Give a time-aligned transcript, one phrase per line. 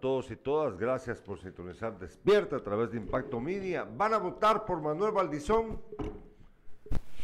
[0.00, 0.76] todos y todas.
[0.76, 3.84] Gracias por sintonizar Despierta a través de Impacto Media.
[3.84, 5.80] ¿Van a votar por Manuel Valdizón?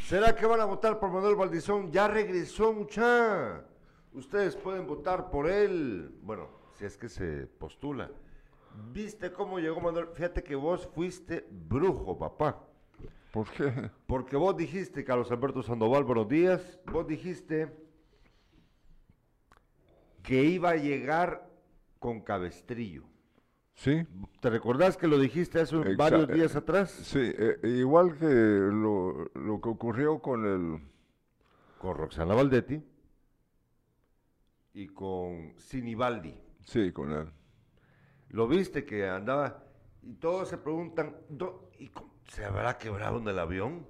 [0.04, 1.90] ¿Será que van a votar por Manuel Valdizón?
[1.90, 3.64] Ya regresó mucha.
[4.12, 6.14] Ustedes pueden votar por él.
[6.22, 8.10] Bueno, si es que se postula.
[8.92, 10.08] ¿Viste cómo llegó Manuel?
[10.12, 12.62] Fíjate que vos fuiste brujo, papá.
[13.32, 13.90] ¿Por qué?
[14.06, 16.78] Porque vos dijiste, Carlos Alberto Sandoval, buenos días.
[16.92, 17.74] Vos dijiste
[20.22, 21.45] que iba a llegar
[21.98, 23.04] con cabestrillo.
[23.74, 24.06] Sí.
[24.40, 26.90] ¿Te recordás que lo dijiste hace varios días atrás?
[26.90, 30.80] Sí, eh, igual que lo, lo que ocurrió con el...
[31.78, 32.82] Con Roxana Valdetti
[34.72, 36.34] y con Sinibaldi.
[36.64, 37.28] Sí, con él.
[38.30, 39.62] Lo viste que andaba
[40.02, 43.86] y todos se preguntan, "Do- ¿y cómo- ¿se habrá quebrado en el avión?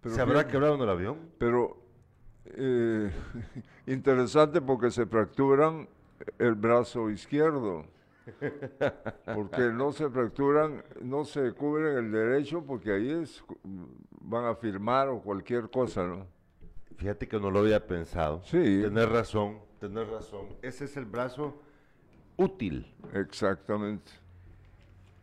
[0.00, 1.30] Pero ¿Se habrá quebrado en el avión?
[1.38, 1.76] Pero
[2.46, 3.10] eh,
[3.86, 5.88] interesante porque se fracturan
[6.38, 7.84] el brazo izquierdo.
[9.34, 13.44] Porque no se fracturan, no se cubren el derecho porque ahí es,
[14.20, 16.26] van a firmar o cualquier cosa, ¿no?
[16.96, 18.42] Fíjate que no lo había pensado.
[18.44, 18.80] Sí.
[18.82, 20.46] Tener razón, tener razón.
[20.62, 21.60] Ese es el brazo
[22.36, 22.92] útil.
[23.12, 24.10] Exactamente.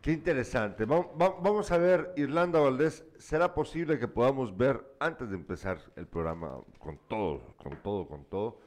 [0.00, 0.84] Qué interesante.
[0.84, 5.78] Va- va- vamos a ver, Irlanda Valdés, ¿será posible que podamos ver, antes de empezar
[5.96, 8.60] el programa, con todo, con todo, con todo,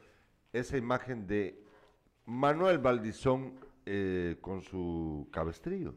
[0.51, 1.63] esa imagen de
[2.27, 3.53] Manuel Valdizón
[3.85, 5.95] eh, con su cabestrillo?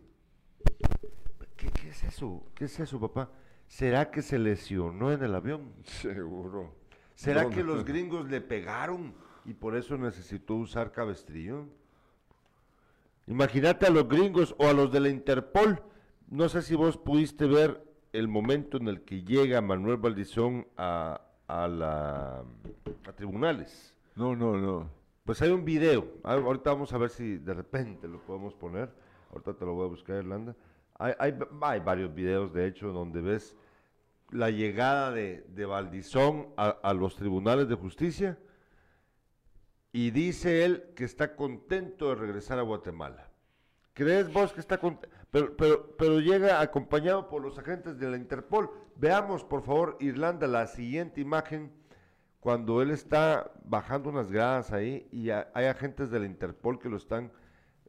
[1.57, 2.47] ¿Qué, qué es eso?
[2.55, 3.31] ¿Qué es eso, papá?
[3.67, 5.73] ¿Será que se lesionó en el avión?
[5.85, 6.75] Seguro.
[7.15, 7.75] ¿Será No, que no.
[7.75, 9.13] los gringos le pegaron
[9.45, 11.67] y por eso necesitó usar cabestrillo?
[13.27, 15.83] Imagínate a los gringos o a los de la Interpol.
[16.29, 21.21] No sé si vos pudiste ver el momento en el que llega Manuel Valdizón a,
[21.47, 22.45] a la,
[23.07, 23.95] a tribunales.
[24.17, 25.00] No, no, no.
[25.31, 26.09] Pues hay un video.
[26.25, 28.91] Ah, Ahorita vamos a ver si de repente lo podemos poner.
[29.31, 30.57] Ahorita te lo voy a buscar, Irlanda.
[30.99, 33.57] Hay, hay, hay varios videos, de hecho, donde ves
[34.33, 38.41] la llegada de, de Valdizón a, a los tribunales de justicia
[39.93, 43.31] y dice él que está contento de regresar a Guatemala.
[43.93, 45.17] ¿Crees vos que está contento?
[45.31, 48.69] Pero, pero, pero llega acompañado por los agentes de la Interpol.
[48.97, 51.71] Veamos, por favor, Irlanda, la siguiente imagen
[52.41, 56.89] cuando él está bajando unas gradas ahí y ha- hay agentes de la Interpol que
[56.89, 57.31] lo están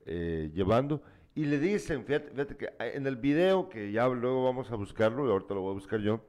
[0.06, 1.02] eh, llevando
[1.34, 4.76] y le dicen, fíjate, fíjate que eh, en el video, que ya luego vamos a
[4.76, 6.20] buscarlo y ahorita lo voy a buscar yo,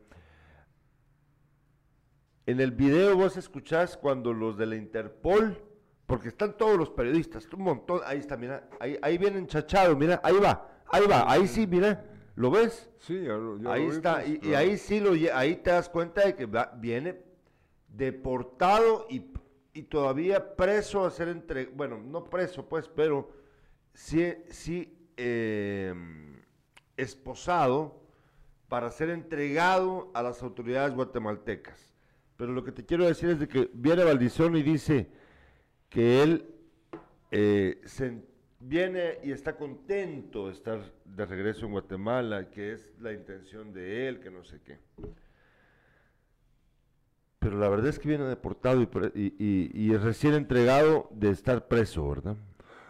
[2.46, 5.60] en el video vos escuchás cuando los de la Interpol,
[6.06, 10.20] porque están todos los periodistas, un montón, ahí está, mira, ahí, ahí vienen chachados, mira,
[10.24, 12.90] ahí va, ahí va, ahí sí, mira, ¿lo ves?
[12.98, 15.70] Sí, ya lo- ya ahí lo vi, está, pues, y, ahí sí lo, ahí te
[15.70, 17.16] das cuenta de que va- viene
[17.96, 19.24] deportado y,
[19.74, 23.30] y todavía preso a ser entre, bueno, no preso pues, pero
[23.94, 25.94] sí, sí eh,
[26.96, 28.00] esposado
[28.68, 31.94] para ser entregado a las autoridades guatemaltecas.
[32.36, 35.08] Pero lo que te quiero decir es de que viene Valdizón y dice
[35.88, 36.46] que él
[37.30, 37.80] eh,
[38.60, 44.08] viene y está contento de estar de regreso en Guatemala, que es la intención de
[44.08, 44.78] él, que no sé qué.
[47.42, 51.66] Pero la verdad es que viene deportado y, y, y- y recién entregado de estar
[51.66, 52.36] preso, ¿verdad?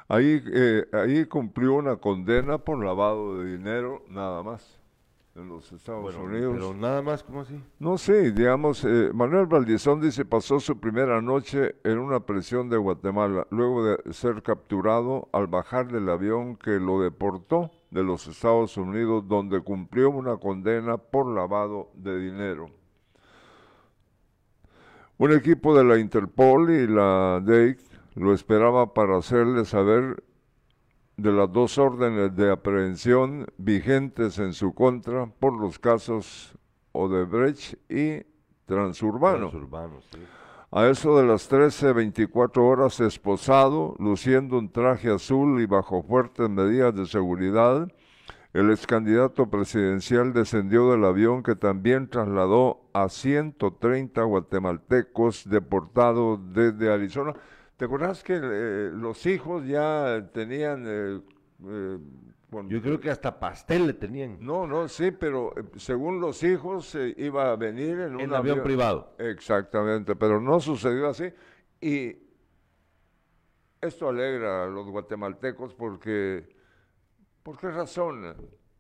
[0.09, 4.79] Ahí, eh, ahí cumplió una condena por lavado de dinero, nada más,
[5.35, 6.53] en los Estados Bueno, Unidos.
[6.55, 7.59] pero nada más, ¿cómo así?
[7.79, 12.77] No sé, digamos, eh, Manuel Valdizón dice pasó su primera noche en una prisión de
[12.77, 18.77] Guatemala, luego de ser capturado al bajar del avión que lo deportó de los Estados
[18.77, 22.69] Unidos, donde cumplió una condena por lavado de dinero.
[25.19, 27.79] Un equipo de la Interpol y la DEIC
[28.15, 30.23] lo esperaba para hacerle saber
[31.17, 36.57] de las dos órdenes de aprehensión vigentes en su contra por los casos
[36.93, 38.25] Odebrecht y
[38.67, 39.51] Transurbano.
[39.51, 40.19] Transurbano, sí.
[40.75, 46.49] A eso de las 13, 24 horas esposado, luciendo un traje azul y bajo fuertes
[46.49, 47.93] medidas de seguridad,
[48.53, 56.93] el ex candidato presidencial descendió del avión que también trasladó a 130 guatemaltecos deportados desde
[56.93, 57.35] Arizona.
[57.77, 60.85] ¿Te acuerdas que eh, los hijos ya tenían...
[60.87, 61.21] eh,
[61.67, 61.99] eh,
[62.69, 67.51] Yo creo que hasta pastel le tenían No, no, sí, pero según los hijos iba
[67.51, 69.15] a venir en un en avión privado.
[69.19, 71.33] Exactamente, pero no sucedió así.
[71.81, 72.17] Y
[73.81, 76.47] esto alegra a los guatemaltecos porque,
[77.43, 78.35] ¿por qué razón?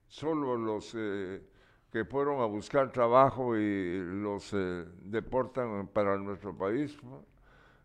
[0.06, 1.42] Solo los eh,
[1.90, 6.98] que fueron a buscar trabajo y los eh, deportan para nuestro país.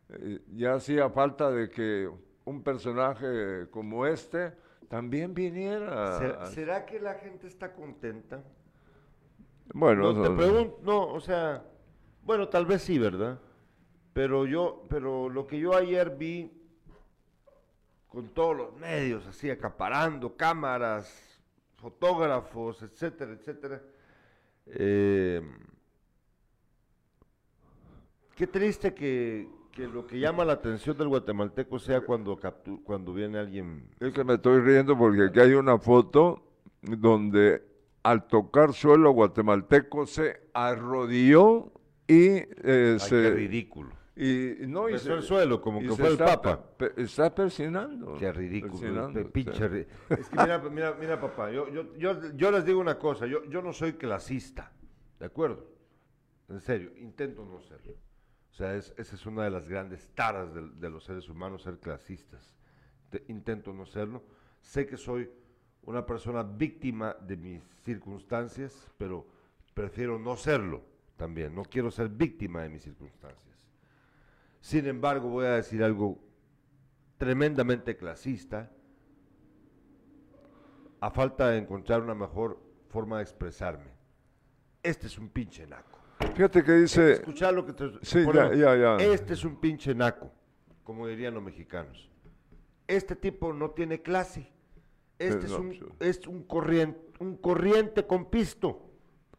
[0.09, 2.09] Eh, ya hacía falta de que
[2.45, 4.53] un personaje como este
[4.87, 6.17] también viniera.
[6.17, 8.43] ¿Será, será que la gente está contenta?
[9.73, 11.63] Bueno, No, te pregunto, no, o sea,
[12.23, 13.39] bueno, tal vez sí, ¿verdad?
[14.13, 16.56] Pero yo, pero lo que yo ayer vi
[18.17, 21.39] con todos los medios, así acaparando cámaras,
[21.75, 23.79] fotógrafos, etcétera, etcétera.
[24.65, 25.39] eh,
[28.35, 33.13] qué triste que, que lo que llama la atención del guatemalteco sea cuando captu- cuando
[33.13, 33.87] viene alguien.
[33.99, 36.41] Es que me estoy riendo porque aquí hay una foto
[36.81, 37.61] donde
[38.01, 41.71] al tocar suelo guatemalteco se arrodilló
[42.07, 42.29] y
[42.63, 43.09] eh, Ay, se...
[43.21, 43.96] qué ridículo.
[44.19, 46.75] Y, no, y Besó se- el suelo como que fue el está Papa.
[46.77, 48.15] pe- está persinando.
[48.17, 52.51] Qué ridículo, persinando, pinche ri- Es que mira, mira, mira, papá, yo, yo, yo, yo
[52.51, 54.71] les digo una cosa, yo, yo no soy clasista,
[55.19, 55.67] ¿de acuerdo?
[56.49, 57.93] En serio, intento no serlo.
[58.51, 61.61] O sea, es- esa es una de las grandes taras de, de los seres humanos,
[61.61, 62.55] ser clasistas.
[63.11, 64.23] Te- intento no serlo.
[64.61, 65.29] Sé que soy
[65.83, 69.27] una persona víctima de mis circunstancias, pero
[69.75, 70.81] prefiero no serlo
[71.17, 71.53] también.
[71.53, 73.46] No quiero ser víctima de mis circunstancias.
[74.59, 76.19] Sin embargo, voy a decir algo
[77.17, 78.71] tremendamente clasista,
[80.99, 82.59] a falta de encontrar una mejor
[82.89, 83.91] forma de expresarme.
[84.83, 85.99] Este es un pinche naco.
[86.33, 87.13] Fíjate que dice...
[87.13, 88.95] Escuchar lo que te Sí, ya, ya, ya.
[88.97, 90.31] Este es un pinche naco,
[90.83, 92.09] como dirían los mexicanos.
[92.87, 94.51] Este tipo no tiene clase.
[95.19, 98.89] Este Eh, es no, un, es un corriente, un corriente con pisto.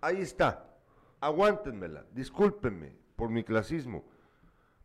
[0.00, 0.76] Ahí está.
[1.20, 2.04] Aguántenmela.
[2.12, 4.04] Discúlpenme por mi clasismo.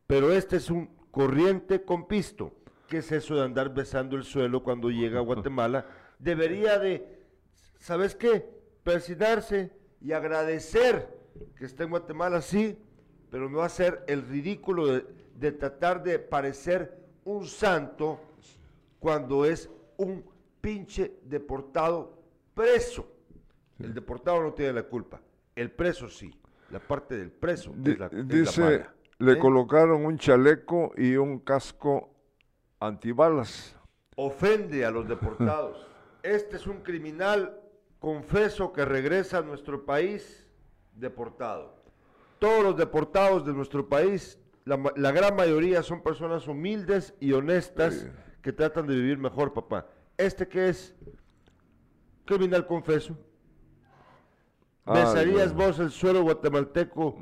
[0.07, 2.53] Pero este es un corriente con pisto.
[2.87, 5.85] ¿Qué es eso de andar besando el suelo cuando llega a Guatemala?
[6.19, 7.25] Debería de,
[7.79, 8.47] ¿sabes qué?
[8.83, 9.71] Persinarse
[10.01, 11.07] y agradecer
[11.55, 12.77] que está en Guatemala, sí,
[13.31, 15.05] pero no hacer el ridículo de,
[15.35, 18.19] de tratar de parecer un santo
[18.99, 20.23] cuando es un
[20.61, 22.17] pinche deportado
[22.53, 23.07] preso.
[23.79, 25.21] El deportado no tiene la culpa,
[25.55, 26.33] el preso sí.
[26.69, 28.93] La parte del preso es la, es la dice, mala.
[29.23, 29.39] Le ¿Eh?
[29.39, 32.09] colocaron un chaleco y un casco
[32.79, 33.75] antibalas.
[34.15, 35.87] ofende a los deportados.
[36.23, 37.59] Este es un criminal,
[37.99, 40.47] confeso, que regresa a nuestro país
[40.93, 41.81] deportado.
[42.39, 44.77] Todos los deportados de nuestro país, la,
[45.11, 48.07] gran mayoría son personas humildes y honestas Sí.
[48.41, 49.87] que tratan de vivir mejor, papá.
[50.17, 50.93] Este que es
[52.25, 53.17] criminal, confeso.
[54.85, 55.69] Ah, ¿Besarías bueno.
[55.69, 57.17] vos el suelo guatemalteco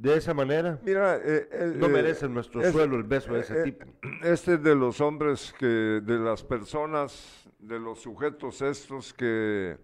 [0.00, 0.78] de esa manera?
[0.82, 3.84] Mira, eh, eh, No eh, merece nuestro es- suelo el beso de ese tipo.
[4.22, 9.76] Este es de los hombres que, de las personas, de los sujetos estos que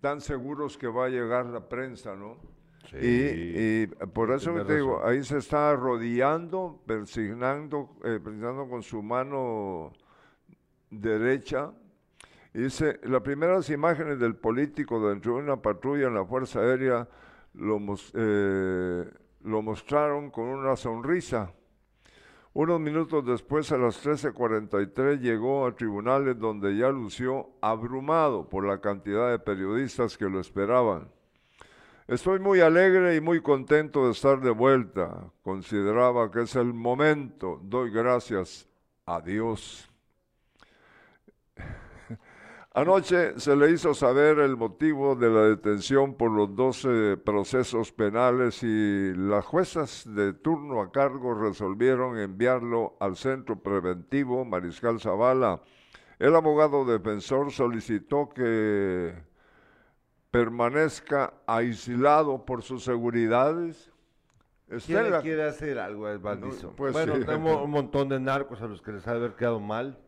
[0.00, 2.36] tan seguros que va a llegar la prensa, ¿no?
[3.02, 5.10] Y, y por eso te digo, razón.
[5.10, 9.92] ahí se está arrodillando, persignando, eh, persignando con su mano
[10.88, 11.72] derecha.
[12.54, 17.06] Y dice, las primeras imágenes del político dentro de una patrulla en la Fuerza Aérea
[17.54, 19.10] eh,
[19.42, 21.52] lo mostraron con una sonrisa.
[22.54, 28.80] Unos minutos después, a las 13:43, llegó a tribunales donde ya lució abrumado por la
[28.80, 31.08] cantidad de periodistas que lo esperaban.
[32.08, 35.30] Estoy muy alegre y muy contento de estar de vuelta.
[35.42, 37.60] Consideraba que es el momento.
[37.62, 38.66] Doy gracias
[39.04, 39.90] a Dios.
[42.78, 48.62] Anoche se le hizo saber el motivo de la detención por los 12 procesos penales
[48.62, 55.60] y las juezas de turno a cargo resolvieron enviarlo al centro preventivo Mariscal Zavala.
[56.20, 59.12] El abogado defensor solicitó que
[60.30, 63.90] permanezca aislado por sus seguridades.
[64.86, 66.76] ¿Quién le quiere hacer algo a Valdizón?
[66.76, 67.24] pues bueno, sí.
[67.24, 69.98] tenemos un montón de narcos a los que les ha de haber quedado mal,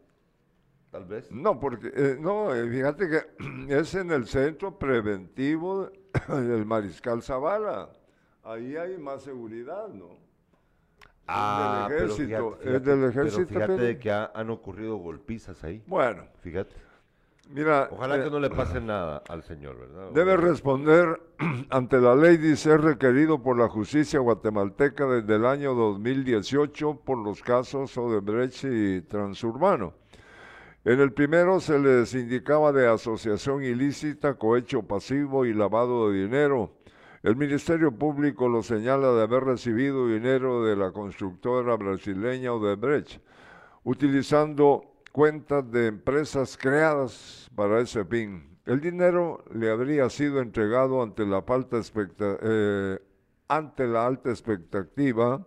[0.90, 1.30] tal vez.
[1.30, 3.20] No, porque eh, no, eh, fíjate que
[3.78, 5.90] es en el centro preventivo
[6.28, 7.90] del Mariscal Zavala.
[8.42, 10.18] Ahí hay más seguridad, ¿no?
[11.32, 14.50] Ah, del pero ejército, fíjate, es del fíjate, ejército, Pero fíjate de que ha- han
[14.50, 15.80] ocurrido golpizas ahí.
[15.86, 16.74] Bueno, Fíjate.
[17.50, 20.10] mira, Ojalá eh, que no le pase nada al señor, ¿verdad?
[20.12, 21.20] debe responder
[21.70, 27.18] ante la ley de ser requerido por la justicia guatemalteca desde el año 2018 por
[27.18, 29.94] los casos Odebrecht y Transurbano.
[30.82, 36.72] En el primero se les indicaba de asociación ilícita, cohecho pasivo y lavado de dinero.
[37.22, 43.20] El Ministerio Público lo señala de haber recibido dinero de la constructora brasileña Odebrecht,
[43.84, 48.56] utilizando cuentas de empresas creadas para ese fin.
[48.64, 51.44] El dinero le habría sido entregado ante la,
[52.42, 52.98] eh,
[53.48, 55.46] ante la alta expectativa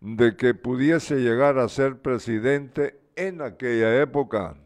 [0.00, 4.56] de que pudiese llegar a ser presidente en aquella época.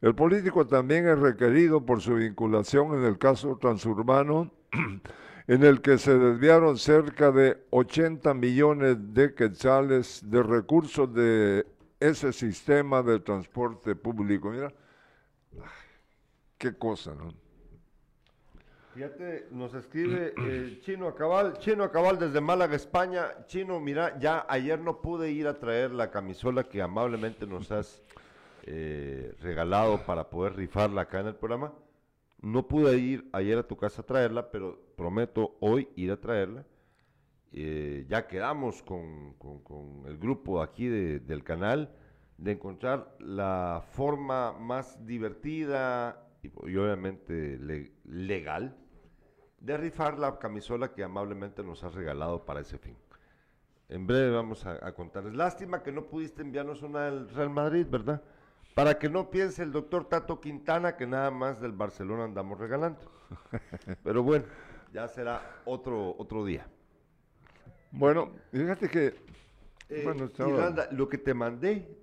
[0.00, 4.50] El político también es requerido por su vinculación en el caso transurbano,
[5.46, 11.66] en el que se desviaron cerca de 80 millones de quetzales de recursos de
[12.00, 14.50] ese sistema de transporte público.
[14.50, 14.72] Mira,
[16.58, 17.43] qué cosa, ¿no?
[18.94, 23.44] Fíjate, nos escribe eh, Chino Acabal, Chino Acabal desde Málaga, España.
[23.46, 28.04] Chino, mira, ya ayer no pude ir a traer la camisola que amablemente nos has
[28.62, 31.72] eh, regalado para poder rifarla acá en el programa.
[32.40, 36.64] No pude ir ayer a tu casa a traerla, pero prometo hoy ir a traerla.
[37.50, 39.34] Eh, ya quedamos con,
[40.06, 41.90] el grupo aquí del canal
[42.38, 47.58] de encontrar la forma más divertida y, obviamente
[48.04, 48.76] legal
[49.64, 52.96] de rifar la camisola que amablemente nos has regalado para ese fin.
[53.88, 55.34] En breve vamos a, contarles.
[55.34, 58.22] Lástima que no pudiste enviarnos una del Real Madrid, ¿verdad?
[58.74, 63.00] Para que no piense el doctor Tato Quintana que nada más del Barcelona andamos regalando.
[64.04, 64.44] Pero bueno,
[64.92, 66.66] ya será otro, otro día.
[67.90, 69.14] Bueno, fíjate que...
[69.88, 70.30] Eh, bueno,
[70.90, 71.96] lo que te mandé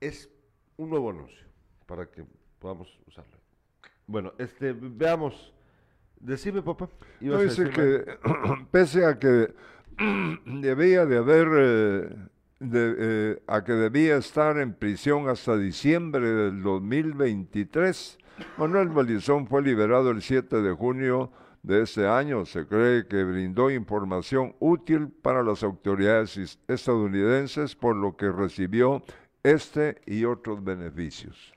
[0.00, 0.28] es
[0.76, 1.46] un nuevo anuncio
[1.86, 2.24] para que
[2.58, 3.38] podamos usarlo.
[4.06, 5.54] Bueno, este, veamos
[6.20, 6.88] Decime, papá.
[7.20, 8.18] dice que
[8.70, 9.54] pese a que
[10.46, 12.16] debía de haber, eh,
[12.60, 18.18] eh, a que debía estar en prisión hasta diciembre del 2023,
[18.56, 21.30] Manuel Valdizón fue liberado el 7 de junio
[21.62, 22.44] de ese año.
[22.46, 29.02] Se cree que brindó información útil para las autoridades estadounidenses, por lo que recibió
[29.42, 31.52] este y otros beneficios.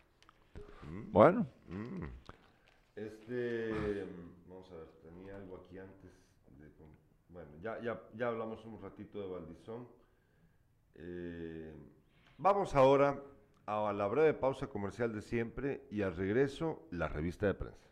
[0.89, 1.11] Mm.
[1.11, 1.47] Bueno.
[1.67, 2.03] Mm.
[2.95, 4.05] Este
[7.61, 9.87] ya, ya, hablamos un ratito de Valdizón.
[10.95, 11.73] Eh,
[12.37, 13.21] vamos ahora
[13.65, 17.91] a la breve pausa comercial de siempre y al regreso la revista de prensa.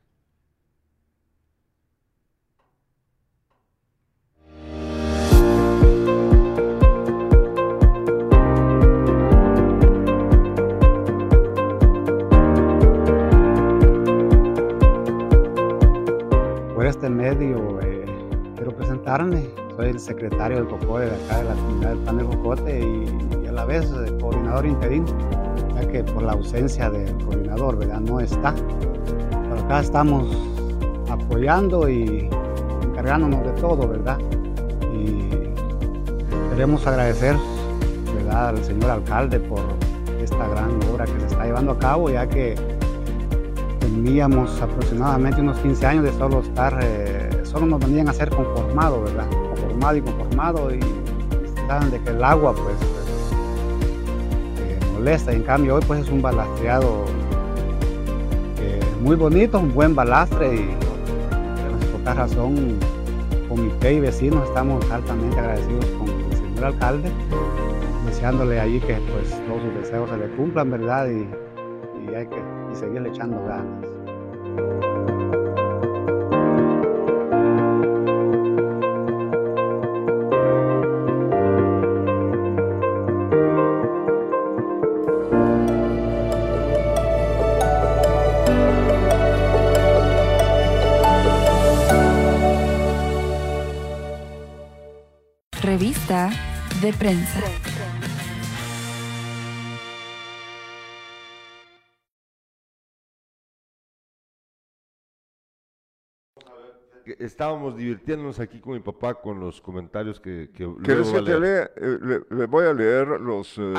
[16.89, 17.88] Este medio eh,
[18.99, 22.79] presentarme soy el secretario del COCODE de acá de la comunidad del Pan del Jocote
[22.79, 25.05] y, a la vez el coordinador interino,
[25.75, 28.01] ya que por la ausencia del coordinador, ¿verdad?
[28.01, 28.53] No está.
[28.53, 30.27] Pero acá estamos
[31.09, 32.29] apoyando y
[32.83, 34.17] encargándonos de todo, ¿verdad?
[34.93, 35.29] Y
[36.49, 37.35] queremos agradecer,
[38.15, 38.49] ¿verdad?
[38.49, 39.61] Al señor alcalde por
[40.21, 42.55] esta gran obra que se está llevando a cabo, ya que
[43.79, 47.18] teníamos aproximadamente unos 15 años de solo estar, eh,
[47.49, 49.27] solo nos venían a ser conformados, ¿verdad?
[49.29, 50.79] conformado y conformado y
[51.67, 52.75] saben de que el agua pues
[54.59, 57.05] eh, molesta y en cambio hoy pues es un balastreado
[58.59, 60.75] eh, muy bonito, un buen balastre y
[61.91, 62.77] por esta razón
[63.47, 67.11] comité y vecinos estamos altamente agradecidos con el señor alcalde
[68.05, 71.27] deseándole allí que pues todos sus deseos se le cumplan verdad y,
[72.15, 72.41] hay que
[72.71, 74.88] y seguirle echando ganas.
[96.91, 97.39] De prensa.
[107.19, 110.51] Estábamos divirtiéndonos aquí con mi papá con los comentarios que...
[110.51, 111.71] que ¿Quieres que te lea?
[111.75, 113.57] Eh, le, voy a leer los...
[113.57, 113.73] Eh,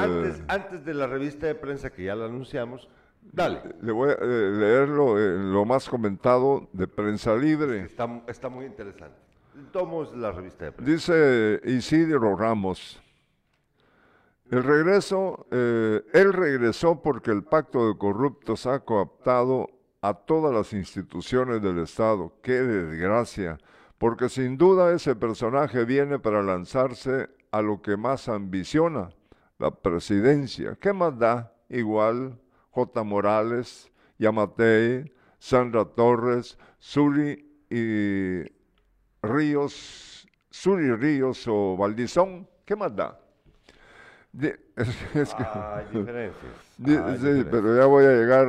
[0.49, 2.89] antes, de la revista de prensa que ya la anunciamos,
[3.23, 3.63] dale.
[3.83, 7.83] Le voy a eh, leer lo, más comentado de Prensa Libre.
[7.83, 9.30] Está, está muy interesante.
[9.73, 10.93] Tomos la revista de prensa.
[10.93, 13.03] Dice Isidro Ramos.
[14.51, 19.69] El regreso, eh, él regresó porque el pacto de corruptos ha coaptado
[20.01, 22.33] a todas las instituciones del Estado.
[22.43, 23.59] Qué desgracia,
[23.99, 29.11] porque sin duda ese personaje viene para lanzarse a lo que más ambiciona,
[29.59, 30.77] la presidencia.
[30.81, 31.53] ¿Qué más da?
[31.69, 32.37] Igual
[32.71, 33.05] J.
[33.05, 38.60] Morales, Yamatei, Sandra Torres, Suri y
[39.23, 43.21] Ríos, Suri Ríos o Valdizón, ¿qué más da?
[44.33, 46.53] es, que, hay diferencias.
[46.79, 48.47] sí, pero ya voy a llegar,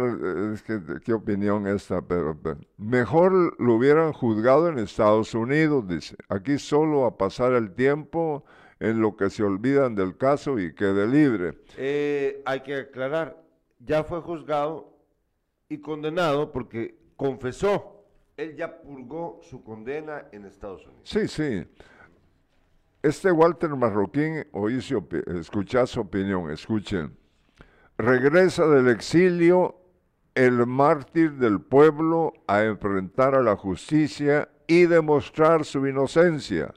[0.53, 2.37] es que qué opinión esta, pero,
[2.77, 6.15] mejor lo hubieran juzgado en Estados Unidos, dice.
[6.29, 8.45] Aquí solo a pasar el tiempo
[8.79, 11.57] en lo que se olvidan del caso y quede libre.
[11.77, 13.41] Eh, hay que aclarar,
[13.79, 14.97] ya fue juzgado
[15.67, 18.00] y condenado porque confesó.
[18.37, 21.01] Él ya purgó su condena en Estados Unidos.
[21.03, 21.65] Sí, sí.
[23.03, 25.07] Este Walter Marroquín, oí su
[25.85, 27.17] su opinión, escuchen.
[27.97, 29.81] Regresa del exilio
[30.35, 36.73] el mártir del pueblo a enfrentar a la justicia y demostrar su inocencia.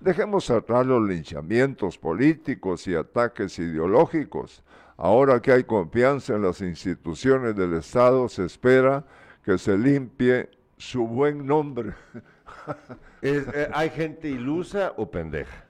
[0.00, 4.62] Dejemos atrás los linchamientos políticos y ataques ideológicos.
[4.96, 9.04] Ahora que hay confianza en las instituciones del Estado, se espera
[9.42, 11.92] que se limpie su buen nombre.
[13.22, 15.64] Es, eh, hay gente ilusa o pendeja,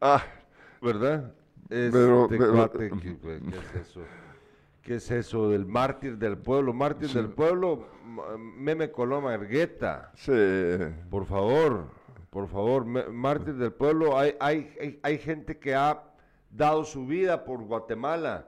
[0.00, 0.22] Ah,
[0.80, 1.32] ¿verdad?
[1.68, 4.00] Es Pero- de pero- cuate que- que- ¿Qué es eso?
[4.82, 6.72] ¿Qué es eso del mártir del pueblo?
[6.72, 7.14] Mártir Sí.
[7.16, 7.86] del pueblo,
[8.56, 10.12] Meme Coloma Ergueta.
[10.16, 10.32] sí.
[11.10, 11.86] Por favor,
[12.30, 14.16] por favor, me- mártir del pueblo.
[14.16, 16.02] Hay, hay, hay, hay gente que ha
[16.50, 18.46] dado su vida por Guatemala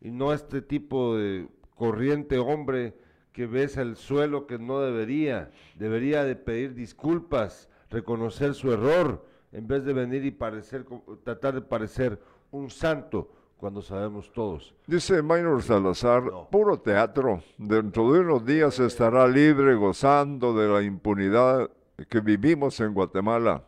[0.00, 2.94] y no este tipo de corriente hombre
[3.34, 5.50] que besa el suelo que no debería.
[5.74, 10.86] Debería de pedir disculpas, reconocer su error, en vez de venir y parecer,
[11.24, 12.18] tratar de parecer
[12.52, 14.72] un santo cuando sabemos todos.
[14.86, 16.48] Dice Maynor Salazar, No.
[16.48, 17.42] puro teatro.
[17.58, 21.70] Dentro de unos días estará libre gozando de la impunidad
[22.08, 23.64] que vivimos en Guatemala.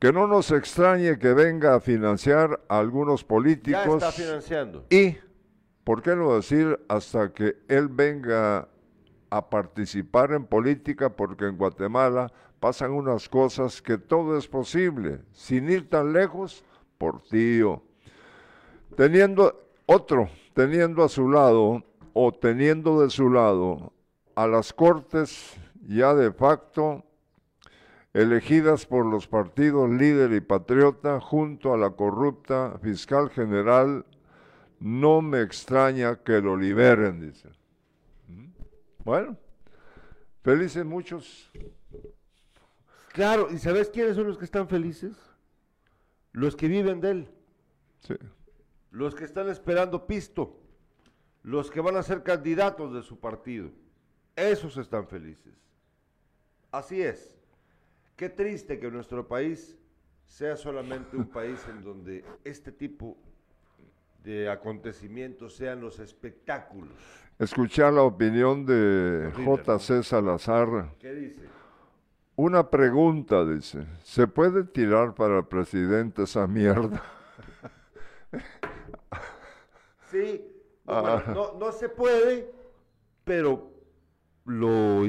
[0.00, 4.84] Que no nos extrañe que venga a financiar a algunos Ya políticos está financiando.
[4.90, 5.16] y,
[5.88, 8.68] ¿por qué no decir hasta que él venga
[9.30, 11.08] a participar en política?
[11.08, 12.30] Porque en Guatemala
[12.60, 16.62] pasan unas cosas que todo es posible, sin ir tan lejos,
[16.98, 17.82] por tío.
[18.98, 23.94] Teniendo otro, teniendo a su lado o teniendo de su lado
[24.34, 27.02] a las cortes ya de facto
[28.12, 34.04] elegidas por los partidos líder y patriota junto a la corrupta fiscal general,
[34.80, 37.48] no me extraña que lo liberen, dice.
[38.28, 38.48] ¿Mm?
[39.04, 39.36] Bueno,
[40.42, 41.50] felices muchos.
[43.12, 45.16] Claro, ¿y sabes quiénes son los que están felices?
[46.32, 47.28] Los que viven de él.
[48.00, 48.14] Sí.
[48.90, 50.56] los que están esperando pisto,
[51.42, 53.70] los que van a ser candidatos de su partido,
[54.36, 55.54] esos están felices.
[56.70, 57.34] Así es.
[58.16, 59.76] Qué triste que nuestro país
[60.24, 63.16] sea solamente un país en donde este tipo
[64.48, 66.92] acontecimientos sean los espectáculos.
[67.38, 70.02] Escuchar la opinión de J.C.
[70.02, 70.94] Salazar.
[70.98, 71.42] ¿Qué dice?
[72.36, 73.86] Una pregunta, dice.
[74.02, 77.02] ¿Se puede tirar para presidente esa mierda?
[80.10, 80.42] Sí,
[80.86, 81.22] no, Ah.
[81.26, 82.50] bueno, no, no se puede,
[83.24, 83.70] pero,
[84.46, 85.02] lo,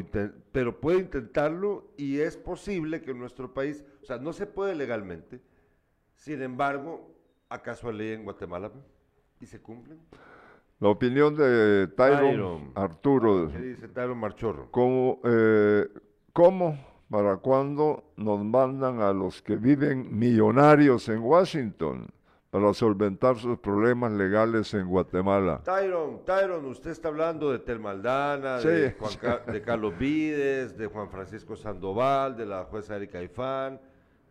[0.51, 4.75] pero puede intentarlo y es posible que en nuestro país, o sea, no se puede
[4.75, 5.39] legalmente,
[6.15, 7.15] sin embargo,
[7.47, 8.71] ¿acaso hay ley en Guatemala?
[9.41, 9.99] ¿Y se cumplen?
[10.79, 12.71] La opinión de Tyron Tyron.
[12.75, 13.49] Arturo.
[13.51, 14.69] ¿Qué dice Tyron Marchorro?
[14.71, 15.87] ¿Cómo, eh,
[16.33, 16.77] ¿Cómo,
[17.09, 22.07] para cuándo nos mandan a los que viven millonarios en Washington
[22.49, 25.61] para solventar sus problemas legales en Guatemala?
[25.63, 28.95] Tyron, Tyron, usted está hablando de Tel Maldana, de, Sí.
[28.99, 33.79] Juan Ca- de Carlos Vides, de Juan Francisco Sandoval, de la jueza Erika Ifán,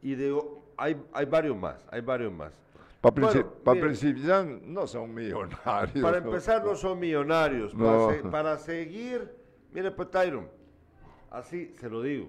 [0.03, 0.35] y de,
[0.79, 2.59] hay, hay varios más, hay varios más.
[3.01, 6.03] Para Bueno, principiar, no son millonarios.
[6.03, 7.75] Para empezar, no son millonarios.
[7.75, 7.85] No.
[7.85, 9.31] Para, se- para seguir,
[9.73, 10.49] mire, pues, Tyron,
[11.31, 12.29] así se lo digo,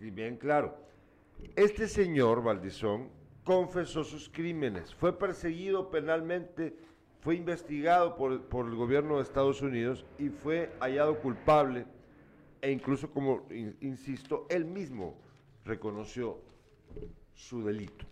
[0.00, 0.76] y bien claro.
[1.54, 3.10] Este señor, Valdizón,
[3.44, 6.76] confesó sus crímenes, fue perseguido penalmente,
[7.20, 11.86] fue investigado por, por el gobierno de Estados Unidos y fue hallado culpable,
[12.60, 15.16] e incluso, como in- insisto, él mismo
[15.64, 16.38] reconoció
[17.34, 18.04] su delito.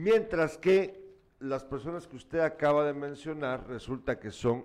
[0.00, 0.98] Mientras que
[1.40, 4.64] las personas que usted acaba de mencionar resulta que son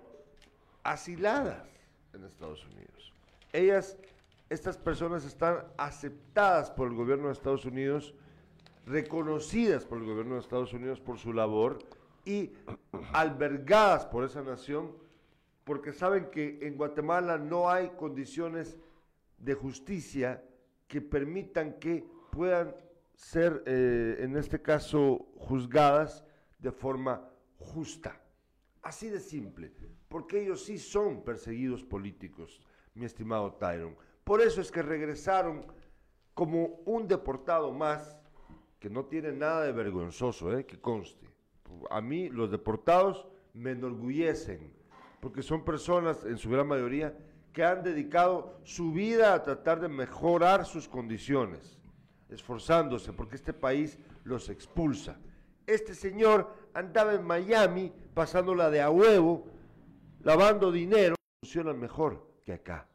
[0.82, 1.68] asiladas
[2.14, 3.12] en Estados Unidos.
[3.52, 3.98] Ellas,
[4.48, 8.14] estas personas están aceptadas por el gobierno de Estados Unidos,
[8.86, 11.80] reconocidas por el gobierno de Estados Unidos por su labor
[12.24, 12.52] y
[13.12, 14.90] albergadas por esa nación
[15.64, 18.78] porque saben que en Guatemala no hay condiciones
[19.36, 20.42] de justicia
[20.88, 22.74] que permitan que puedan
[23.16, 26.24] ser, eh, en este caso, juzgadas
[26.58, 28.20] de forma justa.
[28.82, 29.72] Así de simple,
[30.08, 32.60] porque ellos sí son perseguidos políticos,
[32.94, 33.96] mi estimado Tyron.
[34.22, 35.66] Por eso es que regresaron
[36.34, 38.20] como un deportado más,
[38.78, 41.28] que no tiene nada de vergonzoso, eh, que conste.
[41.90, 44.72] A mí los deportados me enorgullecen,
[45.20, 47.16] porque son personas, en su gran mayoría,
[47.52, 51.80] que han dedicado su vida a tratar de mejorar sus condiciones,
[52.28, 55.16] esforzándose, porque este país los expulsa.
[55.66, 59.46] Este señor andaba en Miami pasándola de a huevo,
[60.22, 62.86] lavando dinero, funcionan mejor que acá.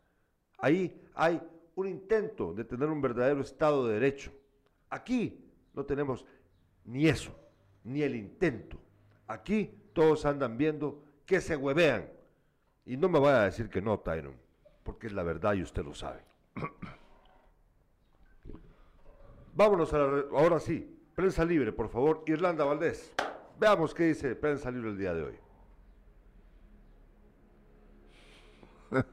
[0.58, 1.42] Ahí hay
[1.76, 4.32] un intento de tener un verdadero Estado de Derecho.
[4.90, 6.26] Aquí no tenemos
[6.86, 7.36] ni eso,
[7.84, 8.78] ni el intento.
[9.28, 12.10] Aquí todos andan viendo que se huevean.
[12.86, 14.36] Y no me vaya a decir que no, Tyron,
[14.84, 16.24] porque es la verdad y usted lo sabe.
[19.54, 22.24] Vámonos a la ahora sí, prensa libre, por favor.
[22.28, 23.14] Irlanda Valdés.
[23.60, 25.36] Veamos qué dice prensa libre el día de hoy.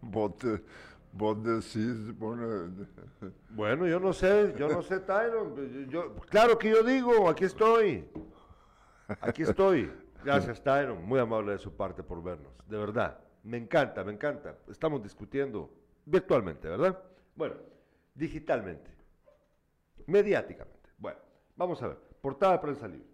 [0.00, 2.70] Vos, decís, bueno,
[3.50, 5.88] Bueno, yo no sé, yo no sé, Tyron.
[5.88, 8.08] Yo- claro que yo digo, aquí estoy.
[9.20, 9.92] Aquí estoy.
[10.24, 11.04] Gracias, Tyron.
[11.04, 12.52] Muy amable de su parte por vernos.
[12.66, 13.18] De verdad.
[13.44, 14.56] Me encanta, me encanta.
[14.68, 15.70] Estamos discutiendo
[16.06, 16.98] virtualmente, ¿verdad?
[17.36, 17.56] Bueno,
[18.14, 18.90] digitalmente.
[20.06, 20.90] Mediáticamente.
[20.98, 21.18] Bueno,
[21.56, 21.98] vamos a ver.
[22.20, 23.08] Portada de prensa libre.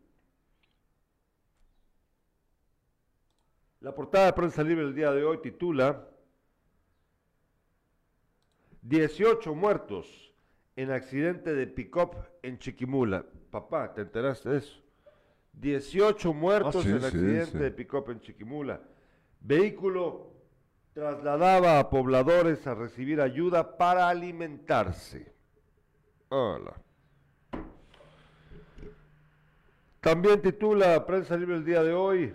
[3.80, 6.06] La portada de prensa libre el día de hoy titula
[8.82, 10.34] 18 muertos
[10.76, 13.24] en accidente de pick-up en Chiquimula.
[13.50, 14.82] Papá, ¿te enteraste de eso?
[15.54, 17.58] 18 muertos Ah, sí, en sí, accidente sí.
[17.58, 18.80] de pick-up en Chiquimula.
[19.40, 20.34] Vehículo
[20.92, 25.32] trasladaba a pobladores a recibir ayuda para alimentarse.
[26.32, 26.80] Hola.
[30.00, 32.32] También titula Prensa Libre el día de hoy.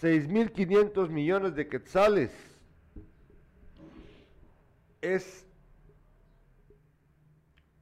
[0.00, 2.32] 6.500 millones de quetzales.
[5.02, 5.46] Es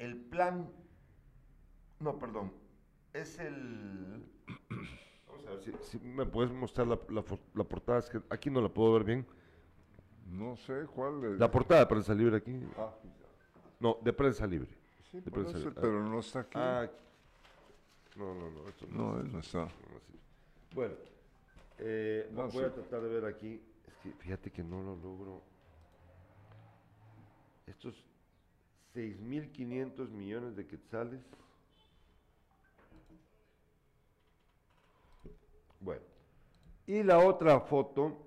[0.01, 0.69] el plan...
[2.01, 2.53] No, perdón.
[3.13, 4.27] Es el...
[5.29, 6.99] Vamos a ver si, si me puedes mostrar la,
[7.55, 8.01] la portada.
[8.01, 9.39] Es que aquí no la puedo ver bien.
[10.31, 11.39] No sé cuál es.
[11.39, 12.61] La portada de Prensa Libre aquí.
[12.77, 12.95] Ah,
[13.81, 14.71] No, de Prensa Libre.
[15.11, 15.81] sí, de por prensa eso, libre.
[15.81, 16.53] pero no está aquí.
[16.57, 16.89] Ah,
[18.17, 18.69] no, no, no.
[18.69, 19.59] esto no, no está.
[19.65, 20.19] no sirve.
[20.75, 20.95] Bueno,
[21.79, 23.61] eh, No, voy a tratar de ver aquí.
[23.87, 25.43] Es que fíjate que no lo logro.
[27.67, 27.95] Estos
[28.95, 31.21] 6.500 millones de quetzales.
[35.81, 36.03] Bueno,
[36.87, 38.27] y la otra foto,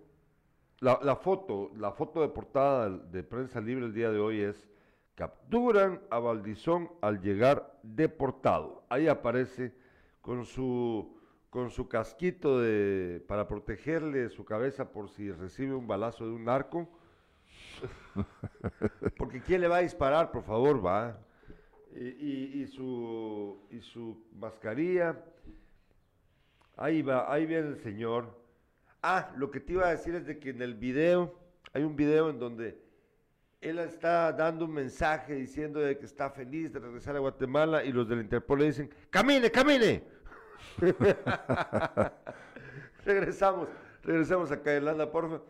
[0.82, 4.68] la, foto, la foto de portada de prensa libre el día de hoy es
[5.16, 8.84] capturan a Valdizón al llegar deportado.
[8.90, 9.74] Ahí aparece
[10.22, 16.26] con su con su casquito de para protegerle su cabeza por si recibe un balazo
[16.26, 16.88] de un narco.
[19.18, 21.18] Porque quién le va a disparar, por favor, va.
[21.96, 25.18] Y- y su y su mascarilla.
[26.78, 28.41] Ahí va, ahí viene el señor.
[29.02, 31.34] Ah, lo que te iba a decir es de que en el video,
[31.74, 32.80] hay un video en donde
[33.62, 37.92] él está dando un mensaje diciendo de que está feliz de regresar a Guatemala y
[37.92, 40.04] los del Interpol le dicen, camine, camine.
[43.06, 43.68] regresamos,
[44.04, 45.42] regresamos a Caelanda, porfa.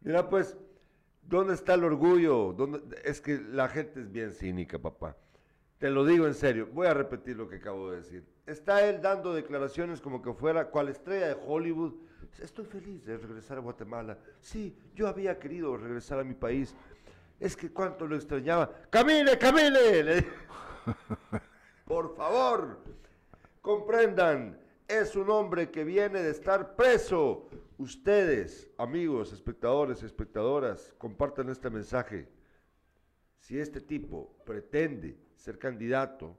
[0.00, 0.56] Mira pues,
[1.22, 2.52] ¿dónde está el orgullo?
[2.52, 2.80] ¿Dónde?
[3.04, 5.16] Es que la gente es bien cínica, papá.
[5.78, 8.24] Te lo digo en serio, voy a repetir lo que acabo de decir.
[8.46, 11.94] Está él dando declaraciones como que fuera cual estrella de Hollywood.
[12.40, 14.18] Estoy feliz de regresar a Guatemala.
[14.40, 16.74] Sí, yo había querido regresar a mi país.
[17.40, 18.70] Es que cuánto lo extrañaba.
[18.90, 20.02] ¡Camine, camine!
[20.02, 20.26] Le di-
[21.86, 22.78] Por favor,
[23.60, 27.48] comprendan, es un hombre que viene de estar preso.
[27.78, 32.28] Ustedes, amigos, espectadores, espectadoras, compartan este mensaje.
[33.38, 36.36] Si este tipo pretende ser candidato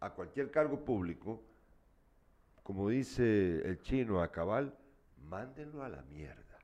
[0.00, 1.42] a cualquier cargo público,
[2.62, 4.76] como dice el chino a cabal,
[5.28, 6.58] mándenlo a la mierda.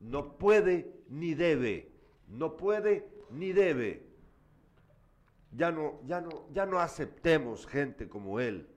[0.00, 1.90] No puede ni debe,
[2.28, 4.06] no puede ni debe.
[5.52, 8.68] Ya no, ya no, ya no aceptemos gente como él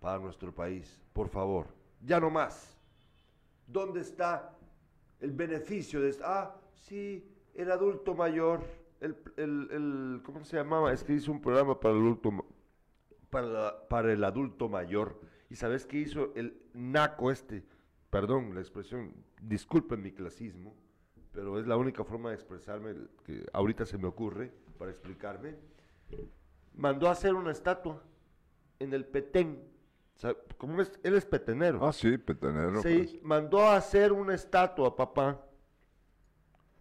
[0.00, 1.66] para nuestro país, por favor.
[2.04, 2.76] Ya no más.
[3.66, 4.56] ¿Dónde está
[5.20, 6.24] el beneficio de esto?
[6.26, 8.62] Ah, sí, el adulto mayor,
[9.00, 10.92] el, ¿cómo se llamaba?
[10.92, 12.46] Es que hizo un programa para el adulto,
[13.88, 15.20] para el adulto mayor.
[15.48, 17.62] ¿Y sabes qué hizo el naco este?
[18.12, 20.74] Perdón la expresión, disculpen mi clasismo,
[21.32, 22.94] pero es la única forma de expresarme
[23.24, 25.56] que ahorita se me ocurre para explicarme.
[26.74, 28.02] Mandó a hacer una estatua
[28.78, 29.64] en el Petén.
[30.14, 31.82] O sea, como es- él es petenero.
[31.86, 32.82] Ah, sí, petenero.
[32.82, 33.22] Sí, pues.
[33.22, 35.42] mandó a hacer una estatua, papá,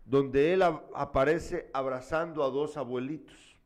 [0.03, 3.57] donde él a- aparece abrazando a dos abuelitos.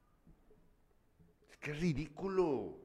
[1.60, 2.78] Qué ridículo.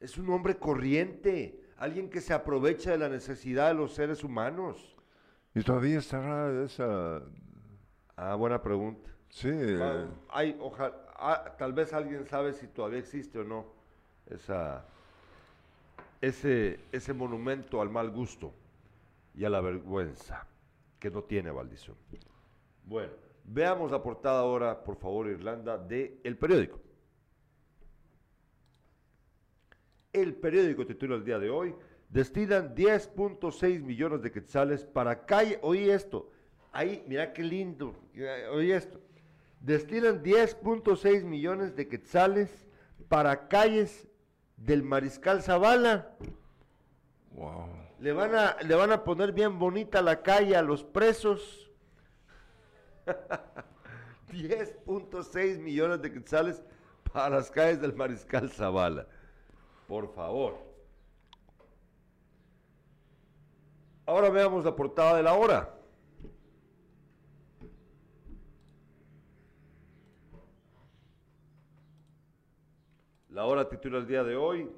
[0.00, 4.96] Es un hombre corriente, alguien que se aprovecha de la necesidad de los seres humanos.
[5.54, 7.22] Y todavía estará esa...
[8.16, 9.10] Ah, buena pregunta.
[9.28, 9.48] Sí.
[9.52, 13.66] eh, Hay, oja- ah, tal vez alguien sabe si todavía existe o no
[14.26, 14.84] esa,
[16.20, 18.52] ese, ese monumento al mal gusto
[19.34, 20.46] y a la vergüenza
[20.98, 21.96] que no tiene Valdizón.
[22.84, 23.12] Bueno,
[23.44, 26.78] veamos la portada ahora, por favor, Irlanda, de El Periódico.
[30.12, 31.74] El periódico titula el día de hoy,
[32.10, 36.30] destinan 10.6 millones de quetzales para calle, oí esto,
[36.70, 37.96] ahí, mira qué lindo,
[38.52, 39.00] oí esto,
[39.60, 42.68] destinan 10.6 millones de quetzales
[43.08, 44.06] para calles
[44.58, 46.14] del Mariscal Zavala.
[47.30, 47.68] wow.
[47.98, 51.70] Le van a, le van a poner bien bonita la calle a los presos.
[54.32, 56.62] 10.6 millones de quetzales
[57.12, 59.06] para las calles del Mariscal Zavala.
[59.92, 60.54] Por favor.
[64.06, 65.78] Ahora veamos la portada de la hora.
[73.28, 74.70] La hora titula el día de hoy.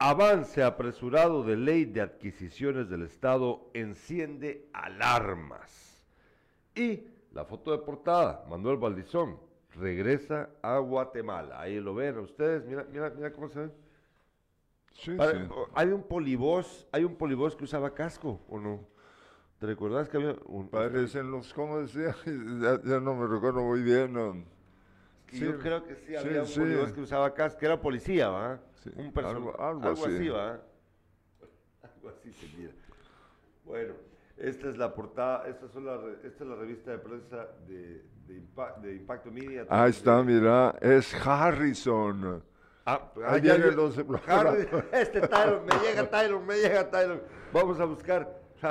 [0.00, 6.04] Avance apresurado de ley de adquisiciones del Estado enciende alarmas.
[6.74, 9.46] Y la foto de portada, Manuel Valdizón,
[9.78, 11.60] regresa a Guatemala.
[11.60, 13.72] Ahí lo ven ustedes, mira, mira, mira cómo se ven.
[14.92, 15.36] Sí, sí.
[15.74, 18.80] Hay un polibos, hay un polibos que usaba casco, ¿o no?
[19.60, 20.68] ¿Te recordás que había un...
[20.68, 22.14] Parecen los, ¿cómo decía?
[22.26, 24.12] Ya, ya no me recuerdo muy bien.
[24.12, 24.44] no.
[25.26, 26.60] que yo sí, creo que sí sí, había un sí.
[26.60, 28.60] polibos que usaba casco, que era policía, ¿va?
[28.82, 30.28] Sí, Un algo- algo algo así, así.
[30.28, 30.60] ¿va?
[31.82, 32.72] Algo así se mira.
[33.64, 33.94] Bueno,
[34.36, 38.34] esta es la portada, esta, son la esta es la revista de prensa de, de,
[38.42, 39.66] Impa- de Impacto Media.
[39.70, 42.42] Ahí está, mira, es Harrison.
[42.84, 47.20] Ah, Ahí ah, vienen los- Harry, este Tyron, me llega Tyron, me llega Tyron.
[47.52, 48.40] Vamos a buscar.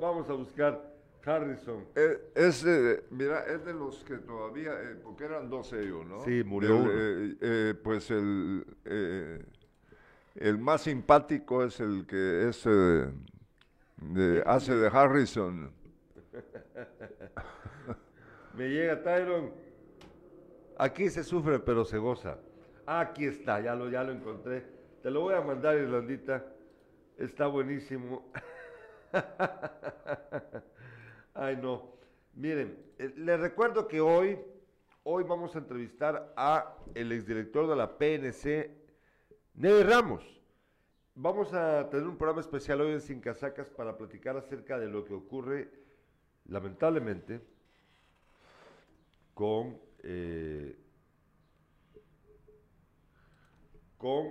[0.00, 1.84] Vamos a buscar Harrison.
[1.96, 6.22] Eh, es de- mira, es de los que todavía, eh, porque eran dos ellos, ¿no?
[6.24, 6.90] Sí, murió El,
[7.32, 9.42] eh, eh, pues el, eh,
[10.36, 13.06] el más simpático es el que es, eh,
[13.96, 15.72] de- hace de Harrison.
[18.54, 19.52] Me llega Tyron.
[20.78, 22.38] Aquí se sufre, pero se goza.
[22.86, 24.64] Aquí está, ya lo, ya lo encontré.
[25.02, 26.44] Te lo voy a mandar, Irlandita.
[27.16, 28.30] Está buenísimo.
[31.34, 31.94] Ay, no.
[32.34, 34.38] Miren, eh, les recuerdo que hoy,
[35.04, 38.70] hoy vamos a entrevistar a el exdirector de la PNC,
[39.54, 40.24] Neve Ramos.
[41.14, 45.04] Vamos a tener un programa especial hoy en Sin Casacas para platicar acerca de lo
[45.04, 45.70] que ocurre,
[46.48, 47.40] lamentablemente,
[49.34, 50.76] con, eh,
[53.98, 54.28] con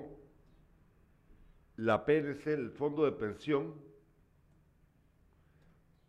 [1.77, 3.73] la PNC, el Fondo de Pensión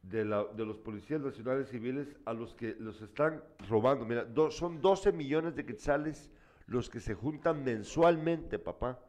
[0.02, 4.04] de, la- de los policías nacionales civiles a los que los están robando.
[4.04, 6.30] Mira, son 12 millones de quetzales
[6.66, 9.00] los que se juntan mensualmente, papá,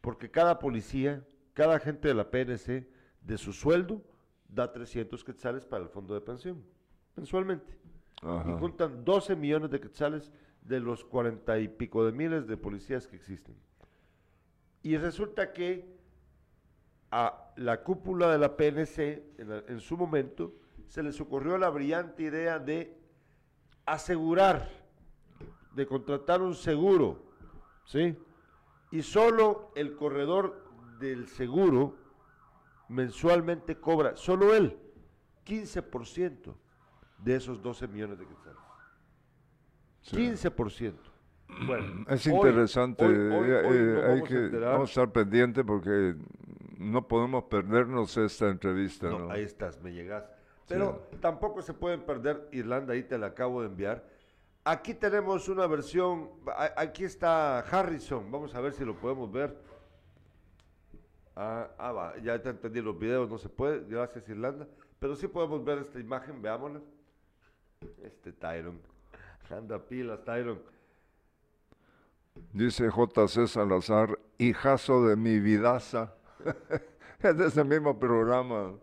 [0.00, 2.88] porque cada policía, cada agente de la PNC,
[3.20, 4.02] de su sueldo,
[4.54, 6.62] da 300 quetzales para el fondo de pensión,
[7.16, 7.78] mensualmente.
[8.22, 8.58] Y Ajá.
[8.58, 10.30] juntan 12 millones de quetzales
[10.62, 13.56] de los 40 y pico de miles de policías que existen.
[14.82, 15.96] Y resulta que
[17.10, 20.54] a la cúpula de la PNC, en, la- en su momento,
[20.86, 22.96] se les ocurrió la brillante idea de
[23.86, 24.68] asegurar,
[25.74, 27.22] de contratar un seguro,
[27.86, 28.16] ¿sí?
[28.90, 30.64] Y solo el corredor
[30.98, 31.96] del seguro
[32.92, 34.76] mensualmente cobra, solo él,
[35.46, 36.54] 15%
[37.18, 38.58] de esos 12 millones de quetzales.
[40.10, 40.94] 15%.
[41.66, 46.16] Bueno, Es interesante, hoy- hoy- eh, hoy eh, hay que vamos a estar pendiente porque
[46.78, 49.30] no podemos perdernos esta entrevista, No, ¿no?
[49.30, 50.24] ahí estás, me llegas.
[50.66, 54.08] Pero tampoco se pueden perder Irlanda, ahí te la acabo de enviar.
[54.64, 56.30] Aquí tenemos una versión,
[56.76, 59.54] aquí está Harrison, vamos a ver si lo podemos ver.
[61.34, 64.66] Ah, ah, va, ya te entendí, los videos no se puede, gracias Irlanda,
[64.98, 66.80] pero sí podemos ver esta imagen, veámosla.
[68.02, 68.80] Este Tyron,
[69.50, 70.60] anda pilas Tyron.
[72.52, 73.46] Dice J.C.
[73.46, 76.14] Salazar, hijazo de mi vidaza.
[77.20, 78.74] es de ese mismo programa.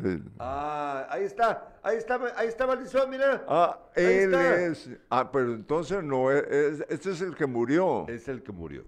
[0.00, 0.22] Sí.
[0.38, 3.44] Ah, ahí está, ahí está, ahí está Valdizón, mira.
[3.48, 4.60] Ah, Ahí él está.
[4.66, 4.90] es.
[5.08, 8.06] Ah, pero entonces no es, es- Este es el que murió.
[8.08, 8.84] Es el que murió.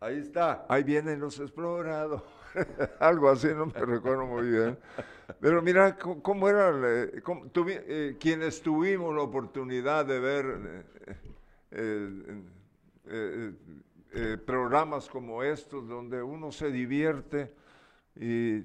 [0.00, 0.64] Ahí está.
[0.68, 2.22] Ahí vienen los exploradores.
[3.00, 4.78] Algo así, no me recuerdo muy bien.
[5.40, 11.14] Pero mira cómo, era, eh, cómo tuvi- eh, quienes tuvimos la oportunidad de ver eh,
[11.70, 12.42] eh,
[13.06, 13.52] eh,
[14.14, 17.54] eh, programas como estos, donde uno se divierte
[18.14, 18.62] y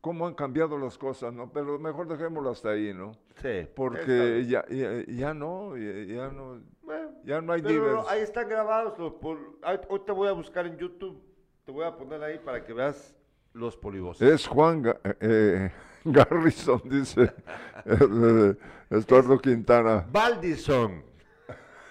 [0.00, 1.50] cómo han cambiado las cosas, ¿no?
[1.50, 3.12] Pero mejor dejémoslo hasta ahí, ¿no?
[3.40, 3.66] Sí.
[3.74, 8.08] Porque ya, ya, ya no, ya, ya no, Bueno, ya no hay pero divers.
[8.08, 8.98] ahí están grabados.
[8.98, 11.20] Los pol- ahí- Hoy te voy a buscar en YouTube.
[11.64, 13.14] Te voy a poner ahí para que veas
[13.52, 14.28] los polivoces.
[14.28, 15.70] Es Juan Ga- eh,
[16.04, 17.32] Garrison, dice
[17.84, 18.56] eh,
[18.90, 20.06] Estuardo Quintana.
[20.10, 21.02] Valdison.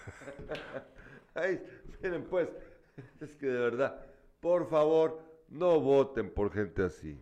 [1.33, 1.61] Ay,
[2.03, 2.49] miren pues,
[3.21, 4.05] es que de verdad,
[4.41, 7.17] por favor, no voten por gente así.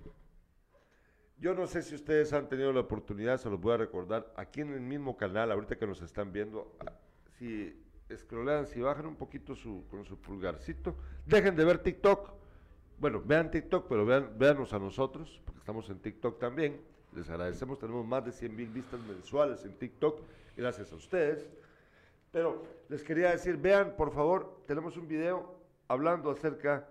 [1.37, 4.61] Yo no sé si ustedes han tenido la oportunidad, se los voy a recordar, aquí
[4.61, 6.91] en el mismo canal, ahorita que nos están viendo, ah,
[7.37, 7.81] si
[8.17, 10.95] scrollean, si bajan un poquito su, con su pulgarcito,
[11.25, 12.31] dejen de ver TikTok.
[12.99, 16.81] Bueno, vean TikTok, pero vean, véanos a nosotros, porque estamos en TikTok también.
[17.13, 20.21] Les agradecemos, tenemos más de 100 mil vistas mensuales en TikTok,
[20.57, 21.49] gracias a ustedes.
[22.31, 25.55] Pero les quería decir, vean, por favor, tenemos un video
[25.87, 26.87] hablando acerca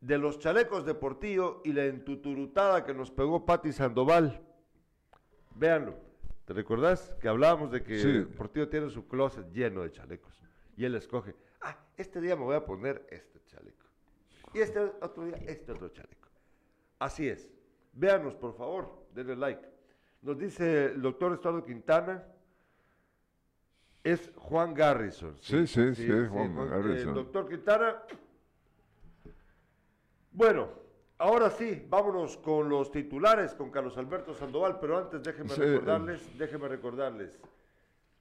[0.00, 4.40] de los chalecos de Portillo y la entuturutada que nos pegó Pati Sandoval.
[5.54, 6.05] Véanlo.
[6.46, 8.20] ¿Te recordás que hablábamos de que Sí.
[8.36, 10.40] Portillo tiene su closet lleno de chalecos?
[10.76, 13.84] Y él escoge, ah, este día me voy a poner este chaleco.
[14.54, 16.28] Y este otro día, este otro chaleco.
[17.00, 17.50] Así es.
[17.92, 19.68] Véanos, por favor, denle like.
[20.22, 22.24] Nos dice el doctor Estuardo Quintana,
[24.04, 25.36] es Juan Garrison.
[25.40, 27.14] Sí, sí, sí, es Juan eh, Garrison.
[27.14, 28.02] doctor Quintana.
[30.30, 30.68] Bueno,
[31.18, 35.66] ahora sí, vámonos con los titulares, con Carlos Alberto Sandoval, pero antes déjenme Sí, eh.
[35.66, 37.40] recordarles, déjenme recordarles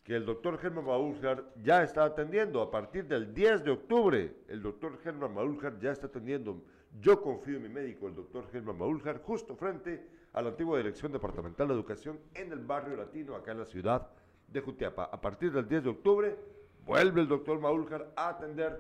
[0.04, 4.36] que el doctor Germán Maúljar ya está atendiendo a partir del 10 de octubre.
[4.48, 6.62] El doctor Germán Maúljar ya está atendiendo.
[7.02, 11.12] Yo confío en mi médico, el doctor Germán Maúljar, justo frente a la antigua Dirección
[11.12, 14.08] Departamental de Educación en el barrio latino, acá en la ciudad
[14.48, 15.06] de Jutiapa.
[15.06, 16.38] A partir del 10 de octubre,
[16.86, 18.80] vuelve el doctor Maúljar a atender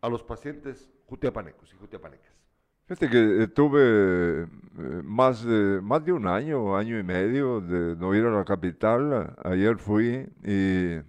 [0.00, 2.35] a los pacientes jutiapanecos y jutiapanecas.
[2.86, 4.46] Fíjate que eh, tuve eh,
[5.04, 9.34] más de, más de un año, año y medio de no ir a la capital.
[9.44, 11.02] Ayer fui y eh,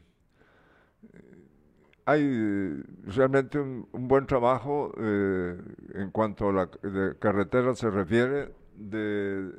[2.06, 5.58] hay realmente un, buen trabajo eh,
[5.96, 6.70] en cuanto a la
[7.20, 9.52] carretera se refiere de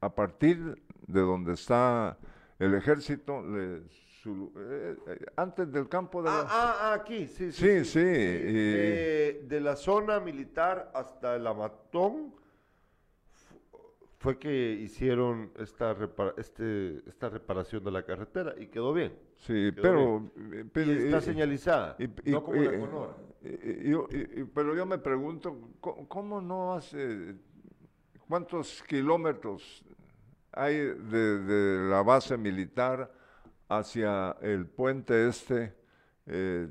[0.00, 2.18] a partir de donde está
[2.58, 3.82] el ejército, le-
[4.28, 7.98] su- eh, eh, antes del campo de Ah, la- ah, ah, aquí, sí, Sí, sí,
[7.98, 12.34] y- De, de la zona militar hasta el Amatón
[13.32, 13.60] fu-
[14.18, 19.12] fue que hicieron esta, repara- este, esta reparación de la carretera y quedó bien.
[19.36, 23.12] Sí, Quedó pero, eh, Y pero- está y- señalizada, y- no como la Conora.
[23.42, 27.34] y- y- yo- y- y- pero yo me pregunto, ¿cómo, cómo no hace,
[28.28, 29.82] cuántos kilómetros
[30.52, 33.10] hay de, de la base militar
[33.68, 35.74] hacia el puente este?
[36.26, 36.68] eh,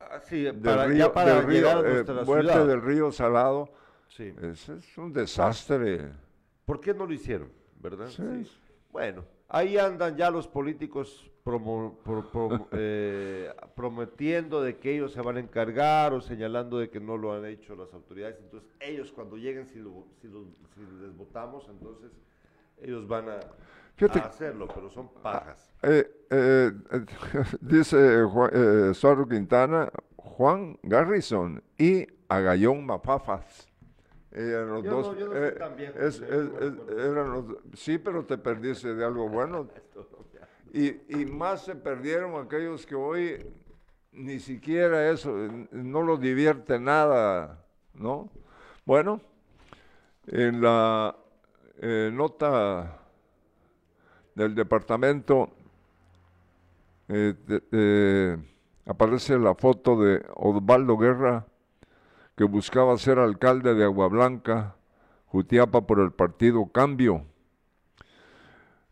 [0.00, 3.68] Ah, del para, río, ya para del río, eh, del río Salado,
[4.08, 4.32] Sí.
[4.40, 6.12] ese es un desastre.
[6.64, 7.50] ¿Por qué no lo hicieron?
[7.80, 8.06] ¿Verdad?
[8.08, 8.22] Sí.
[8.90, 15.20] Bueno, ahí andan ya los políticos promo- pro- pro- eh, prometiendo de que ellos se
[15.20, 18.38] van a encargar o señalando de que no lo han hecho las autoridades.
[18.40, 22.12] Entonces, ellos cuando lleguen, si, lo- si, lo- si les votamos, entonces
[22.80, 23.40] ellos van a,
[23.98, 25.72] Fíjate- a hacerlo, pero son pajas.
[25.82, 26.72] Eh, eh,
[27.60, 33.66] dice Juan, eh, Suárez Quintana, Juan Garrison y Agallón Mapafas.
[34.30, 35.06] Eran los Yo dos.
[35.08, 35.54] no- yo no eh,
[35.98, 36.22] es- es-
[36.60, 39.68] es- eran los- sí, pero te perdiste de algo bueno.
[40.70, 43.42] Y, y más se perdieron aquellos que hoy
[44.12, 45.30] ni siquiera eso,
[45.72, 48.30] no los divierte nada, ¿no?
[48.84, 49.18] Bueno,
[50.26, 51.16] en la
[51.80, 52.97] eh, nota
[54.38, 55.50] del departamento
[57.08, 57.34] eh,
[57.72, 58.36] eh,
[58.86, 61.44] aparece la foto de Osvaldo Guerra,
[62.36, 64.76] que buscaba ser alcalde de Agua Blanca,
[65.26, 67.24] Jutiapa, por el partido Cambio.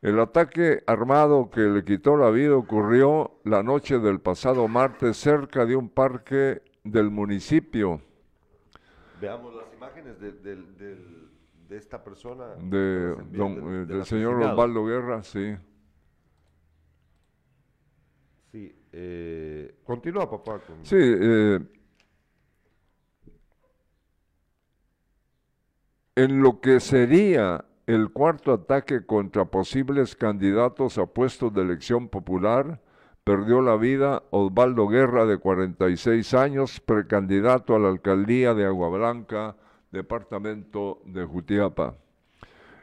[0.02, 5.64] El ataque armado que le quitó la vida ocurrió la noche del pasado martes cerca
[5.64, 8.00] de un parque del municipio
[9.20, 11.26] Veamos las imágenes de, del- del-
[11.68, 12.54] de esta persona.
[12.56, 14.40] de, envían don- del- eh, del señor.
[14.42, 15.56] Osvaldo Guerra, sí.
[18.52, 20.58] Sí, eh, continúa, papá.
[20.60, 21.60] con- Sí, eh,
[26.14, 32.80] en lo que sería el cuarto ataque contra posibles candidatos a puestos de elección popular,
[33.22, 39.56] perdió la vida Osvaldo Guerra, de 46 años, precandidato a la alcaldía de Agua Blanca,
[39.97, 41.94] departamento de Jutiapa.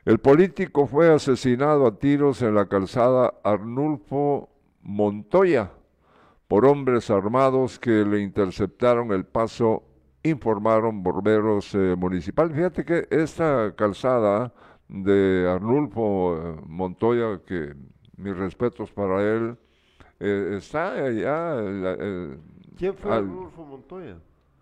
[0.05, 4.49] El político fue asesinado a tiros en la calzada Arnulfo
[4.81, 5.71] Montoya
[6.47, 9.83] por hombres armados que le interceptaron el paso
[10.23, 12.55] informaron bomberos eh, municipales.
[12.55, 14.53] Fíjate que esta calzada
[14.89, 17.73] de Arnulfo eh, Montoya, que
[18.17, 19.57] mis respetos para él,
[20.19, 21.59] eh, está allá.
[21.59, 22.39] el-
[22.77, 24.17] ¿Quién fue al- Arnulfo Montoya?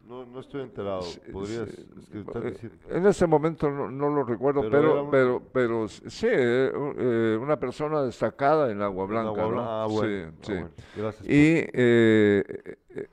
[0.07, 1.01] No, no estoy enterado.
[1.31, 2.71] ¿Podrías eh, decir?
[2.89, 8.01] En ese momento no, no lo recuerdo, Pero pero pero, pero, sí, eh, una persona
[8.01, 9.51] destacada en Agua Blanca, Agua ¿no?
[9.51, 10.99] Blanca, ah, Sí, bueno, ah, sí.
[10.99, 11.25] Gracias.
[11.27, 12.43] Y eh,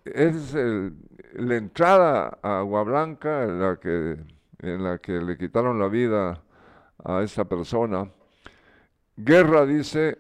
[0.05, 0.95] es el-
[1.35, 4.17] la entrada a Agua Blanca en la que
[4.61, 6.43] en la que le quitaron la vida
[7.05, 8.11] a esta persona.
[9.17, 10.19] Guerra dice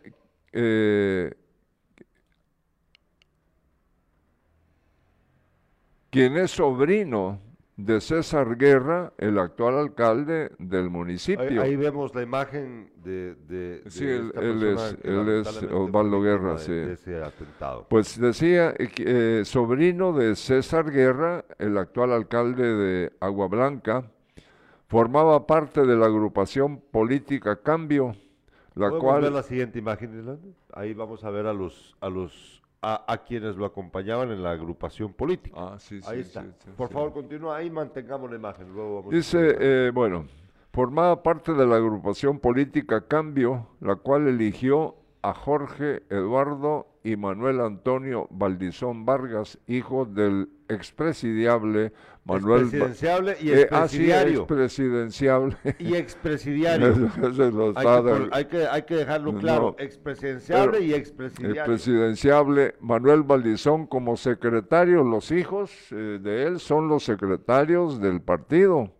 [0.52, 1.34] eh,
[6.10, 7.40] quien es sobrino
[7.76, 11.62] de César Guerra, el actual alcalde del municipio.
[11.62, 16.72] ahí vemos la imagen de, de, de Sí, él- es- él es Osvaldo Guerra, sí.
[16.72, 17.86] de, ese atentado.
[17.88, 24.10] Pues decía, eh, eh, sobrino de César Guerra, el actual alcalde de Agua Blanca,
[24.88, 28.16] formaba parte de la agrupación política Cambio,
[28.74, 29.22] la ¿Podemos cual...
[29.22, 30.50] ver la siguiente imagen?
[30.72, 34.52] Ahí vamos a ver a los a los a, a quienes lo acompañaban en la
[34.52, 35.56] agrupación política.
[35.58, 36.42] Ah, sí, sí, Ahí sí, está.
[36.42, 38.72] sí, Por favor, continúa ahí, mantengamos la imagen.
[38.72, 40.26] Luego vamos Dice, eh, bueno,
[40.72, 47.60] formaba parte de la agrupación política Cambio, la cual eligió a Jorge Eduardo y Manuel
[47.60, 51.92] Antonio Valdizón Vargas, hijo del expresidiable
[52.24, 52.66] Manuel...
[52.66, 54.40] Va- presidenciable y Eh, ah, sí, expresidiario.
[54.40, 55.56] expresidiable.
[55.78, 56.86] y expresidiario.
[56.86, 59.76] Hay, que, del- pon- hay, que, hay que dejarlo No, claro.
[59.78, 61.64] expresidenciable pero y expresidiario.
[61.64, 68.92] presidenciable Manuel Valdizón como secretario, los hijos eh, de él son los secretarios del partido.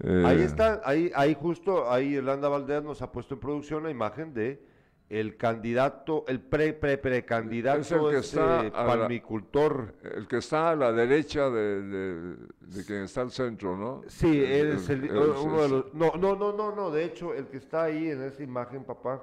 [0.00, 3.90] Eh, Ahí está, ahí, ahí justo, ahí Irlanda Valdés nos ha puesto en producción la
[3.90, 4.62] imagen de
[5.08, 9.94] el candidato, el pre pre precandidato, Es el que está la- palmicultor.
[10.02, 14.02] El que está a la derecha de, de- de quien está al centro, ¿no?
[14.08, 15.94] Sí, El- él es el- el- uno de los.
[15.94, 16.90] No, no, no, no, no.
[16.90, 19.22] De hecho, el que está ahí en esa imagen, papá,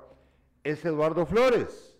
[0.63, 1.97] es Eduardo Flores,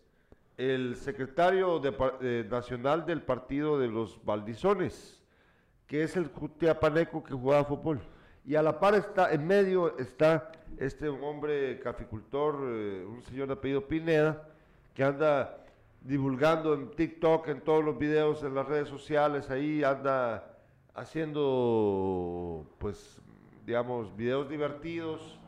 [0.58, 5.22] el secretario de eh, nacional del partido de los Valdizones,
[5.88, 8.00] que es el Jutiapaneco que jugaba fútbol.
[8.46, 13.54] Y a la par está, en medio está este hombre caficultor, eh, un señor de
[13.54, 14.50] apellido Pineda,
[14.94, 15.58] que anda
[16.02, 20.58] divulgando en TikTok, en todos los videos, en las redes sociales, ahí anda
[20.94, 23.22] haciendo, pues,
[23.66, 25.40] digamos, videos divertidos,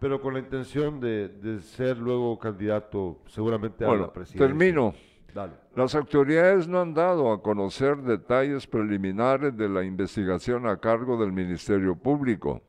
[0.00, 4.46] pero con la intención de, de ser luego candidato seguramente a Bueno, la presidencia.
[4.46, 4.94] termino.
[5.32, 5.61] Dale.
[5.74, 11.32] Las autoridades no han dado a conocer detalles preliminares de la investigación a cargo del
[11.32, 12.60] Ministerio Público.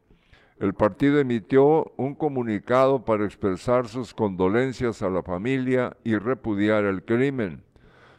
[0.57, 7.03] El partido emitió un comunicado para expresar sus condolencias a la familia y repudiar el
[7.03, 7.61] crimen.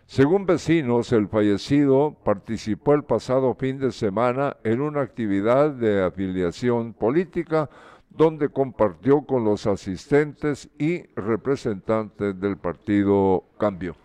[0.04, 6.92] Según vecinos, el fallecido participó el pasado fin de semana en una actividad de afiliación
[6.92, 7.70] política
[8.10, 13.96] donde compartió con los asistentes y representantes del partido Cambio.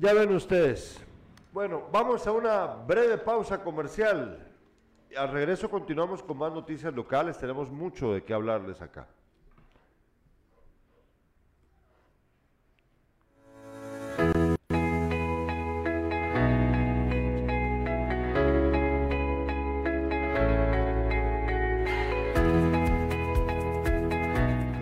[0.00, 0.98] Ya ven ustedes.
[1.52, 4.50] Bueno, vamos a una breve pausa comercial.
[5.14, 7.36] Al regreso continuamos con más noticias locales.
[7.36, 9.06] Tenemos mucho de qué hablarles acá.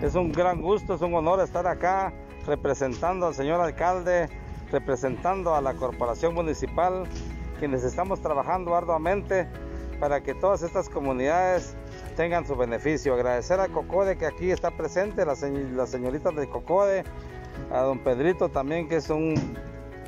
[0.01, 2.13] Es un gran gusto, es un honor estar acá
[2.47, 4.29] representando al señor alcalde,
[4.71, 7.03] representando a la corporación municipal,
[7.59, 9.47] quienes estamos trabajando arduamente
[9.99, 11.75] para que todas estas comunidades
[12.15, 13.13] tengan su beneficio.
[13.13, 15.35] Agradecer a Cocode que aquí está presente, la,
[15.75, 17.03] la señorita de Cocode,
[17.71, 19.33] a don Pedrito también que es un,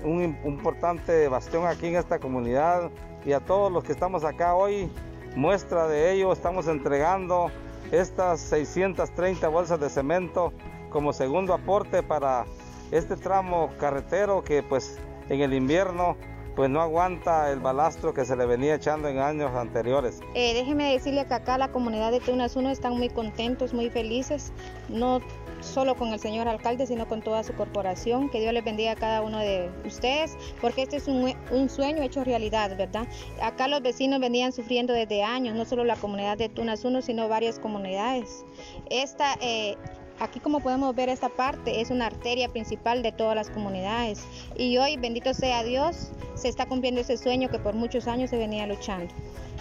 [0.04, 2.90] un im- importante bastión aquí en esta comunidad
[3.26, 4.90] y a todos los que estamos acá hoy.
[5.36, 7.52] Muestra de ello, estamos entregando
[7.92, 10.52] estas 630 bolsas de cemento
[10.90, 12.46] como segundo aporte para
[12.92, 16.18] este tramo carretero que pues en el invierno
[16.56, 20.20] pues no aguanta el balastro que se le venía echando en años anteriores.
[20.34, 24.52] Eh, déjeme decirle que acá la comunidad de Tunas 1 están muy contentos, muy felices,
[24.90, 25.22] no
[25.62, 28.30] solo con el señor alcalde, sino con toda su corporación.
[28.30, 32.24] Que Dios les bendiga a cada uno de ustedes, porque este es un, sueño hecho
[32.24, 33.08] realidad, ¿verdad?
[33.42, 37.30] Acá los vecinos venían sufriendo desde años, no solo la comunidad de Tunas 1, sino
[37.30, 38.44] varias comunidades.
[38.90, 39.78] Esta, eh,
[40.22, 44.24] aquí como podemos ver esta parte es una arteria principal de todas las comunidades
[44.56, 48.38] y hoy, bendito sea Dios, se está cumpliendo ese sueño que por muchos años se
[48.38, 49.14] venía luchando.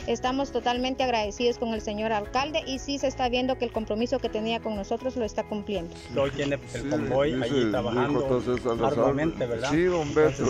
[0.06, 4.18] Estamos totalmente agradecidos con el señor alcalde y sí se está viendo que el compromiso
[4.18, 5.94] que tenía con nosotros lo está cumpliendo.
[6.16, 8.42] Hoy tiene el convoy allí trabajando
[8.84, 9.70] arduamente, ¿verdad?
[9.70, 10.44] Sí, don Beto.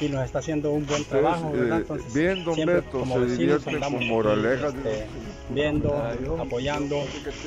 [0.00, 1.82] y nos está haciendo un buen trabajo, ¿verdad?
[2.14, 4.74] bien, don Beto, se divierte con moralejas.
[4.74, 5.06] Este,
[5.50, 5.96] viendo,
[6.38, 6.96] apoyando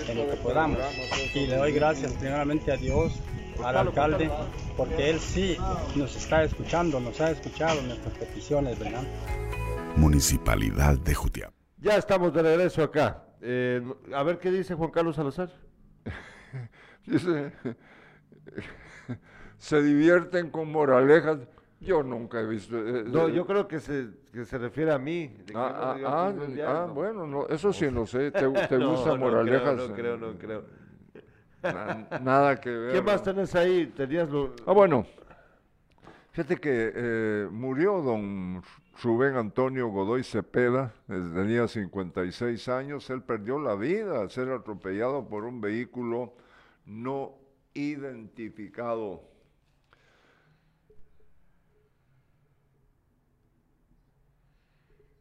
[0.08, 0.80] en lo que podamos.
[1.34, 3.14] Y le doy gracias primeramente a Dios,
[3.64, 4.30] al alcalde,
[4.78, 5.58] porque él sí
[5.96, 9.04] nos está escuchando, nos ha escuchado nuestras peticiones, ¿verdad?
[9.96, 11.54] Municipalidad de Jutiapa.
[11.78, 13.24] Ya estamos de regreso acá.
[13.42, 13.82] Eh,
[14.14, 15.50] a ver qué dice Juan Carlos Salazar.
[17.06, 17.52] dice,
[19.58, 21.40] se divierten con moralejas.
[21.80, 22.78] Yo nunca he visto.
[22.78, 25.36] Eh, no, eh, yo creo que se, que se refiere a mí.
[25.54, 26.34] Ah, ah,
[26.66, 28.32] ah, bueno, no, eso sí no sé.
[28.32, 28.40] ¿Te,
[28.70, 29.76] te gusta moralejas?
[29.76, 30.64] no creo, no creo.
[32.22, 32.94] nada que ver.
[32.94, 33.88] ¿Qué más tenés ahí?
[33.88, 34.56] Tenías lo...
[34.66, 35.06] Ah, bueno.
[36.32, 38.64] Fíjate que murió don
[39.02, 45.44] Rubén Antonio Godoy Cepeda, tenía 56 años, él perdió la vida al ser atropellado por
[45.44, 46.34] un vehículo
[46.86, 47.36] no
[47.74, 49.22] identificado.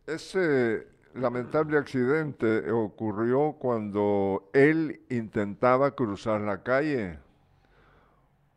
[0.07, 7.19] Ese lamentable accidente ocurrió cuando él intentaba cruzar la calle.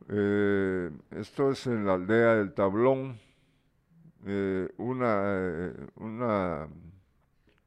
[0.10, 3.25] Eh, esto es en la aldea del Tablón
[4.26, 6.68] eh, una, eh, una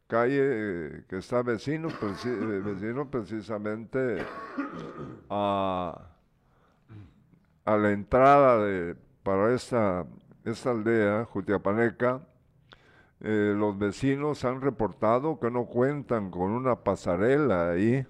[0.09, 4.19] calle eh, que está vecino, vecino precisamente
[5.31, 6.03] a,
[7.65, 10.05] a la entrada de, para esta,
[10.45, 12.23] esta aldea, Jutiapaneca,
[13.21, 18.07] los vecinos han reportado que no cuentan con una pasarela ahí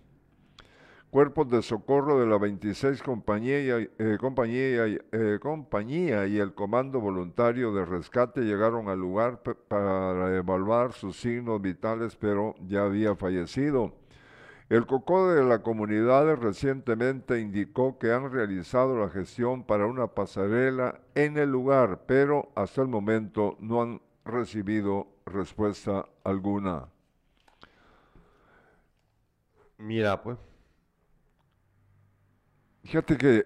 [1.11, 7.73] Cuerpos de socorro de la 26 compañía, eh, compañía, eh, compañía y el Comando Voluntario
[7.73, 13.95] de Rescate llegaron al lugar para evaluar sus signos vitales, pero ya había fallecido.
[14.69, 21.01] El COCO de la comunidad recientemente indicó que han realizado la gestión para una pasarela
[21.15, 26.89] en el lugar, pero hasta el momento no han recibido respuesta alguna.
[29.79, 30.48] Mira, pues.
[32.85, 33.45] Fíjate que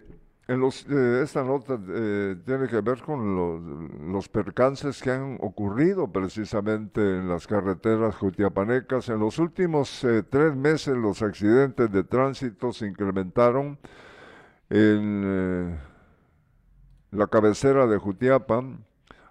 [0.49, 7.01] en eh, esta nota eh, tiene que ver con los, percances que han ocurrido precisamente
[7.01, 9.09] en las carreteras jutiapanecas.
[9.09, 13.79] En los últimos eh, tres meses los accidentes de tránsito se incrementaron
[14.69, 15.79] en
[17.11, 18.65] la cabecera de Jutiapa,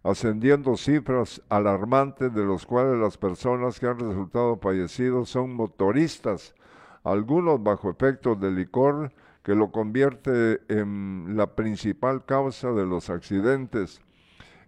[0.04, 6.56] ascendiendo cifras alarmantes de los cuales las personas que han resultado fallecidos son motoristas,
[7.04, 9.12] algunos bajo efectos de licor,
[9.44, 14.02] que lo convierte en la principal causa de los accidentes.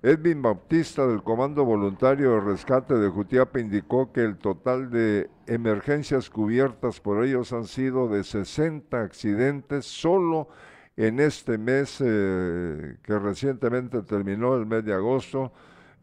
[0.02, 6.30] Edwin Bautista del Comando Voluntario de Rescate de Jutiapa indicó que el total de emergencias
[6.30, 10.50] cubiertas por ellos han sido de 60 accidentes solo
[10.98, 15.54] en este mes eh, que recientemente terminó el mes de agosto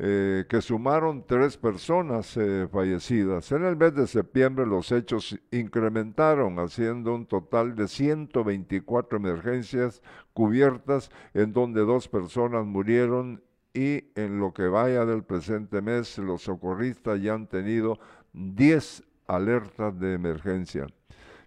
[0.03, 3.53] eh, que sumaron tres personas eh, fallecidas.
[3.53, 10.01] En el mes de septiembre los hechos incrementaron, haciendo un total de 124 emergencias
[10.33, 13.43] cubiertas, en donde dos personas murieron
[13.75, 17.99] y en lo que vaya del presente mes los socorristas ya han tenido
[18.33, 20.87] 10 alertas de emergencia.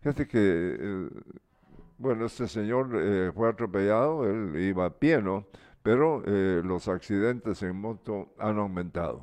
[0.04, 0.40] Fíjate que,
[0.80, 1.10] eh,
[1.98, 2.92] bueno, este señor
[3.34, 5.48] fue atropellado, él iba a pie, ¿no?
[5.84, 9.20] Pero eh, los accidentes en moto han aumentado.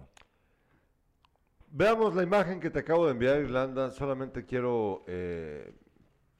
[1.72, 3.90] Veamos la imagen que te acabo de enviar, Irlanda.
[3.90, 5.72] Solamente quiero eh,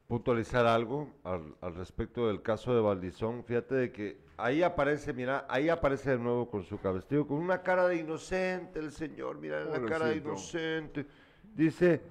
[0.06, 3.44] puntualizar algo al, respecto del caso de Valdizón.
[3.44, 7.62] Fíjate de que ahí aparece, mira, ahí aparece de nuevo con su cabestrillo, con una
[7.62, 11.06] cara de inocente el señor, mira la cara de inocente.
[11.54, 12.02] Dice,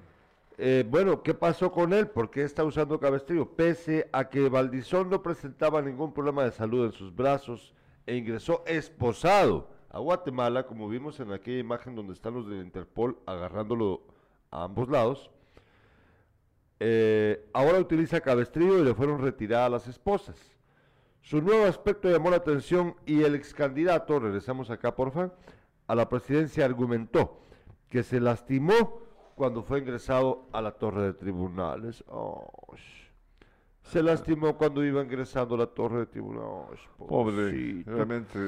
[0.57, 2.07] eh, bueno, ¿qué pasó con él?
[2.07, 3.49] ¿Por qué está usando cabestrillo?
[3.53, 7.75] Pese a que Valdizón no presentaba ningún problema de salud en sus brazos,
[8.09, 13.19] e ingresó esposado a Guatemala, como vimos en aquella imagen donde están los de Interpol
[13.27, 14.01] agarrándolo
[14.49, 15.29] a ambos lados.
[16.79, 20.37] Eh, ahora utiliza cabestrillo y le fueron retiradas las esposas.
[21.21, 25.31] Su nuevo aspecto llamó la atención y el ex candidato, regresamos acá porfa,
[25.85, 27.41] a la presidencia argumentó
[27.89, 29.03] que se lastimó
[29.35, 32.03] cuando fue ingresado a la torre de tribunales.
[32.07, 32.49] Oh,
[33.89, 36.77] se lastimó cuando iba ingresando a la torre de tribunal.
[36.97, 38.39] Pobre, realmente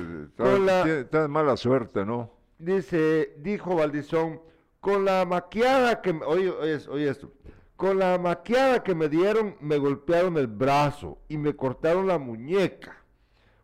[1.02, 2.32] está, mala suerte, ¿no?
[2.60, 4.40] Dice, dijo Valdizón,
[4.80, 7.32] con la maquiada que, oye, oye, oye esto,
[7.76, 13.04] Con la maquiada que me dieron, me golpearon el brazo y me cortaron la muñeca.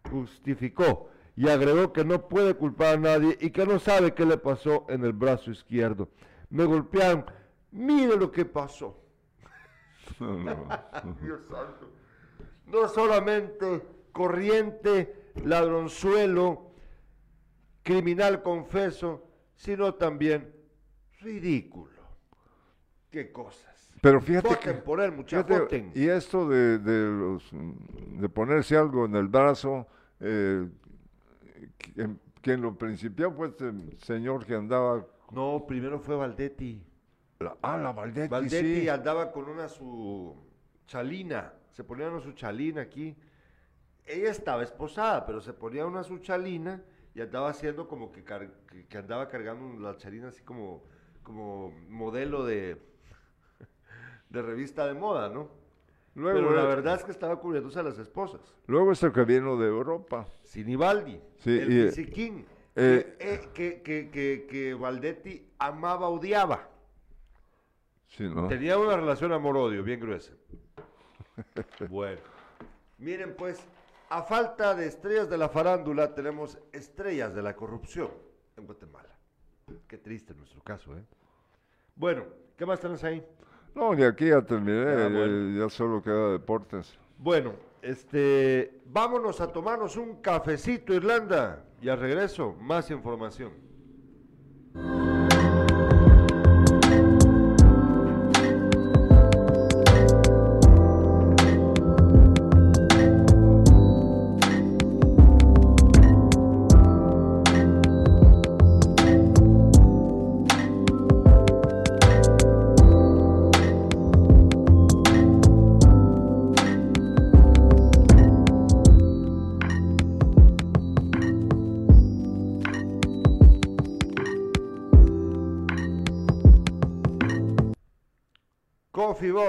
[0.10, 4.38] Justificó y agregó que no puede culpar a nadie y que no sabe qué le
[4.38, 6.10] pasó en el brazo izquierdo.
[6.50, 7.26] Me golpearon.
[7.70, 8.98] Mire lo que pasó.
[11.22, 11.92] Dios santo.
[12.66, 13.82] No solamente
[14.12, 16.72] corriente, ladronzuelo,
[17.84, 19.24] criminal confeso,
[19.56, 20.54] sino también
[21.22, 22.02] ridículo.
[23.10, 23.94] Qué cosas.
[24.02, 29.06] Pero fíjate Voten que, por él, muchachos, y esto de, de, los, de ponerse algo
[29.06, 29.88] en el brazo,
[30.20, 30.68] eh,
[32.56, 36.82] lo principió fue este señor que andaba, No, primero fue Valdetti.
[37.40, 38.90] La- ah, la Valdetti, Valdetti sí.
[38.90, 40.36] andaba con una su
[40.88, 43.16] chalina, se ponía una su chalina aquí.
[44.06, 46.82] Ella estaba esposada, pero se ponía una su chalina
[47.14, 50.84] y andaba haciendo como que, car- que, que andaba cargando la chalina así como,
[51.24, 52.82] como modelo de,
[54.30, 55.50] de revista de moda, ¿no?
[56.16, 58.42] Luego, pero la verdad es que estaba cubriéndose a las esposas.
[58.66, 60.26] luego este que vino de Europa.
[60.44, 62.46] Sinibaldi, Sí, el y,
[62.80, 66.70] eh, eh, que, que, que, que Valdetti amaba, odiaba.
[68.08, 68.48] Sí, ¿no?
[68.48, 70.34] Tenía una relación amor-odio bien gruesa.
[71.90, 72.20] Bueno,
[72.98, 73.64] miren pues,
[74.10, 78.10] a falta de estrellas de la farándula, tenemos estrellas de la corrupción
[78.56, 79.10] en Guatemala.
[79.88, 81.04] Qué triste nuestro caso, ¿eh?
[81.96, 82.24] Bueno,
[82.58, 83.24] ¿qué más tenés ahí?
[83.76, 85.60] No, de aquí ya terminé, Ah, bueno.
[85.60, 86.98] ya solo queda deportes.
[87.20, 87.54] Bueno,
[87.84, 93.52] este, vámonos a tomarnos un cafecito, Irlanda, y al regreso, más información.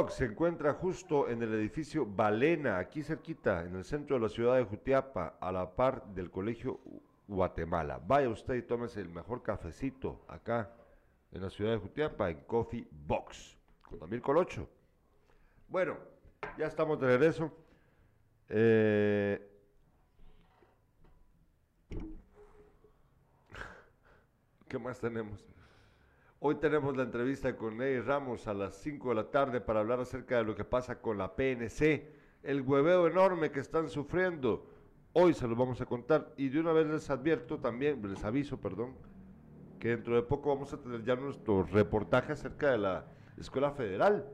[0.07, 4.55] Se encuentra justo en el edificio Balena, aquí cerquita, en el centro de la ciudad
[4.55, 6.79] de Jutiapa, a la par del Colegio
[7.27, 8.01] Guatemala.
[8.07, 10.71] Vaya usted y tómese el mejor cafecito acá
[11.33, 14.69] en la ciudad de Jutiapa, en Coffee Box, con Damir Colocho.
[15.67, 15.97] Bueno,
[16.57, 17.53] ya estamos de regreso.
[18.49, 19.51] Eh,
[24.69, 25.45] ¿Qué más tenemos?
[26.41, 29.99] Hoy tenemos la entrevista con Ney Ramos a las 5 de la tarde para hablar
[29.99, 32.13] acerca de lo que pasa con la PNC,
[32.45, 34.71] el hueveo enorme que están sufriendo.
[35.15, 38.61] Hoy se los vamos a contar y de una vez les advierto también, les aviso,
[38.61, 38.95] perdón,
[39.81, 43.05] que dentro de poco vamos a tener ya nuestro reportaje acerca de la
[43.37, 44.25] Escuela Federal.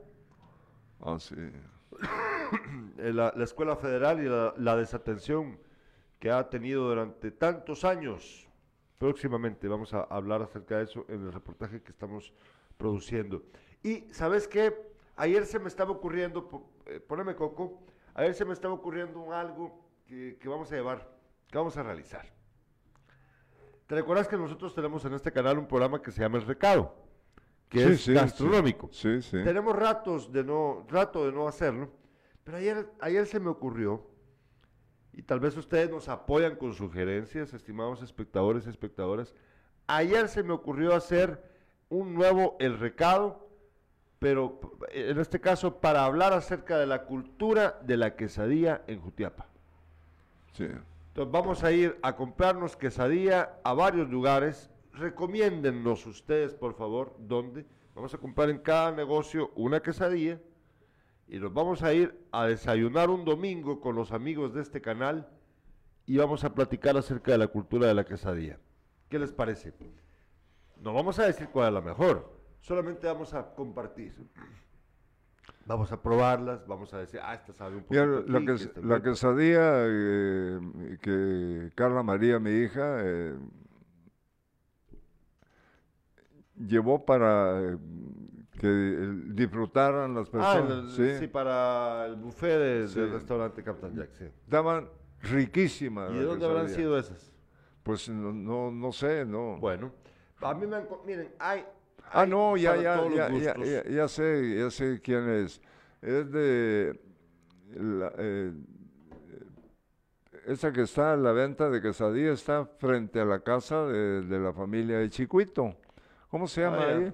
[1.01, 1.35] Ah, sí.
[2.99, 5.57] Eh, La, la Escuela Federal y la, la desatención
[6.19, 8.44] que ha tenido durante tantos años.
[8.97, 12.33] Próximamente vamos a hablar acerca de eso en el reportaje que estamos
[12.77, 13.43] produciendo.
[13.83, 14.73] Y, ¿sabes qué?
[15.17, 17.83] Ayer se me estaba ocurriendo, eh, poneme coco,
[18.13, 21.09] ayer se me estaba ocurriendo algo que, que vamos a llevar,
[21.49, 22.25] que vamos a realizar.
[23.87, 26.95] ¿Te recuerdas que nosotros tenemos en este canal un programa que se llama El Recado?
[27.69, 28.89] Que Sí, es sí, gastronómico.
[28.91, 29.43] Sí, sí.
[29.43, 31.91] Tenemos ratos de no, rato de no hacerlo,
[32.43, 34.07] pero ayer, ayer se me ocurrió,
[35.15, 39.33] y tal vez ustedes nos apoyan con sugerencias, estimados espectadores y espectadoras,
[39.87, 41.41] ayer se me ocurrió hacer
[41.89, 43.47] un nuevo El Recado,
[44.19, 44.59] pero
[44.91, 49.47] en este caso para hablar acerca de la cultura de la quesadilla en Jutiapa.
[50.53, 50.67] sí.
[51.09, 54.69] Entonces vamos a ir a comprarnos quesadilla a varios lugares.
[54.91, 57.65] Recomiéndennos ustedes, por favor, dónde.
[57.95, 60.41] Vamos a comprar en cada negocio una quesadilla
[61.27, 65.27] y nos vamos a ir a desayunar un domingo con los amigos de este canal
[66.05, 68.59] y vamos a platicar acerca de la cultura de la quesadilla.
[69.09, 69.73] ¿Qué les parece?
[70.81, 74.13] No vamos a decir cuál es la mejor, solamente vamos a compartir.
[75.67, 79.01] Vamos a probarlas, vamos a decir, ah, esta sabe un poquito la, que, esta la
[79.01, 80.59] quesadilla eh,
[81.01, 83.35] que Carla María, mi hija, eh,
[86.55, 87.77] llevó para eh,
[88.59, 90.71] que eh, disfrutaran las Ah, personas.
[90.71, 91.19] el- ¿sí?
[91.19, 91.27] sí.
[91.27, 92.99] para el buffet de- Sí.
[92.99, 94.25] del restaurante Captain Jack, sí.
[94.25, 94.89] Estaban
[95.21, 96.11] riquísimas.
[96.11, 97.31] ¿Y de dónde habrán sido esas?
[97.83, 99.57] Pues no, no, no sé, no.
[99.57, 99.91] Bueno,
[100.41, 100.87] a mí me han...
[101.05, 101.65] Miren, hay...
[102.11, 105.61] Ah, hay no, ya, ya, ya, ya, ya, ya sé, ya sé quién es.
[106.01, 106.99] Es de
[107.75, 108.53] la, eh,
[110.47, 114.39] esa que está a la venta de quesadilla está frente a la casa de, de
[114.39, 115.75] la familia de Chicuito.
[116.29, 117.13] ¿Cómo se llama Ah, ahí?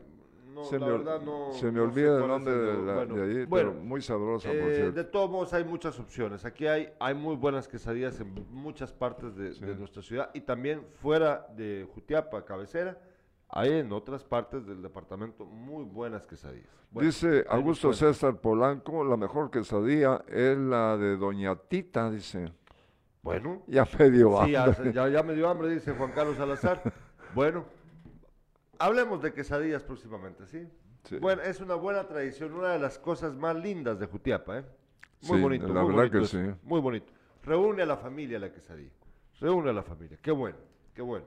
[0.53, 1.51] No, se la me, verdad no.
[1.53, 4.49] se me no olvida el nombre de, la- Bueno, de ahí, bueno, pero muy sabrosa,
[4.49, 4.91] por eh, cierto.
[4.93, 6.43] de todos modos hay muchas opciones.
[6.45, 10.83] Aquí hay, hay muy buenas quesadillas en muchas partes de, de nuestra ciudad y también
[11.01, 12.97] fuera de Jutiapa, cabecera,
[13.47, 16.69] hay en otras partes del departamento muy buenas quesadillas.
[16.89, 17.93] Bueno, Dice Augusto.
[17.93, 22.51] César Polanco, la mejor quesadilla es la de Doña Tita, dice.
[23.23, 24.93] Bueno, Ya me dio sí, ya, hambre.
[24.93, 26.81] ya- ya me dio hambre, dice Juan Carlos Salazar.
[27.35, 27.63] bueno,
[28.85, 30.67] hablemos de quesadillas próximamente, ¿sí?
[31.03, 31.17] Sí.
[31.17, 34.65] Bueno, es una buena tradición, una de las cosas más lindas de Jutiapa, ¿eh?
[35.23, 36.59] Muy Sí, bonito, la muy verdad bonito que eso, sí.
[36.63, 37.11] Muy bonito.
[37.43, 38.91] Reúne a la familia la quesadilla.
[39.39, 40.17] Reúne a la familia.
[40.21, 40.57] Qué bueno,
[40.93, 41.25] qué bueno.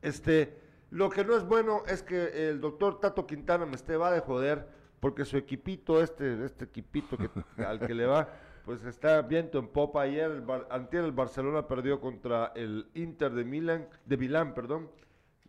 [0.00, 0.56] Este,
[0.90, 4.20] lo que no es bueno es que el doctor Tato Quintana me esté va de
[4.20, 4.66] joder
[5.00, 7.28] porque su equipito, este, este equipito que,
[7.64, 8.28] al que le va,
[8.64, 10.02] pues está viento en popa.
[10.02, 14.88] Ayer, el, Bar- antier el Barcelona perdió contra el Inter de Milán, de Milán, perdón.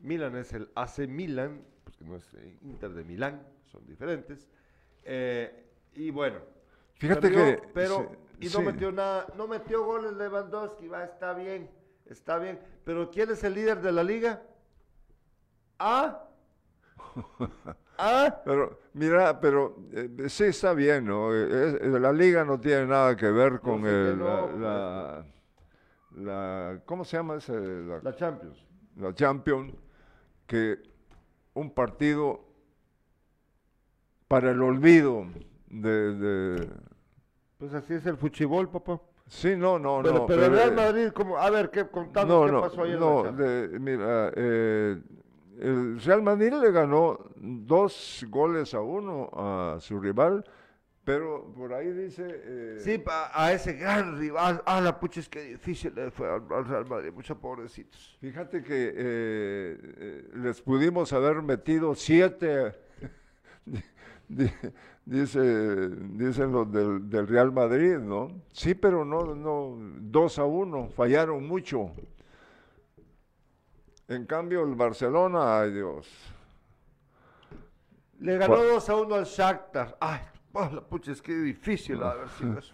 [0.04, 3.41] Milán es el AC Milán, pues que no es eh, Inter de Milán,
[3.72, 4.47] son diferentes.
[5.04, 6.39] Eh, y bueno,
[6.95, 7.68] Fíjate perdió, que...
[7.74, 8.66] pero sí, y no sí.
[8.66, 11.70] metió nada, no metió goles Lewandowski, va, está bien,
[12.06, 12.60] está bien.
[12.84, 14.41] Pero ¿quién es el líder de la liga?
[15.80, 16.28] ¿Ah?
[17.97, 18.41] ¿Ah?
[18.43, 21.34] Pero, mira, pero eh, sí está bien, ¿no?
[21.34, 24.58] Es- la liga no tiene nada que ver con el, no, la, pues.
[24.60, 25.26] la-
[26.16, 27.54] la- ¿Cómo se llama ese?
[27.60, 28.66] La, La Champions.
[28.97, 29.74] la Champions,
[30.54, 30.78] que
[31.56, 32.39] un partido
[34.28, 35.26] para el olvido
[35.68, 36.14] de...
[36.14, 36.70] de-
[37.58, 39.01] Pues así es el fuchibol, papá.
[39.26, 40.26] Sí, no, no, pero, no.
[40.28, 42.93] pero el Real eh, Madrid, como, a ver, ¿qué contamos no, qué no, pasó ayer
[42.95, 45.01] en no, la de- mira, eh,
[45.60, 50.45] el Real Madrid le ganó dos goles a uno a su rival,
[51.04, 52.24] pero por ahí dice...
[52.28, 54.62] eh, Sí, pa- a ese gran rival.
[54.66, 58.18] Ah, la pucha, es que difícil le fue al, al Real Madrid, muchos pobrecitos.
[58.22, 62.72] Fíjate que eh, eh, les pudimos haber metido siete,
[64.30, 64.49] di-
[65.06, 68.41] dice, dicen los del, del Real Madrid, ¿no?
[68.54, 71.91] Sí, pero no, no, dos a uno, fallaron mucho.
[74.08, 76.08] En cambio, el Barcelona, ay Dios.
[78.20, 78.74] Le ganó Bueno.
[78.74, 79.97] 2 a 1 al Shakhtar.
[79.99, 80.20] Ay,
[80.56, 82.74] ah, la pucha, es que difícil haber sido eso.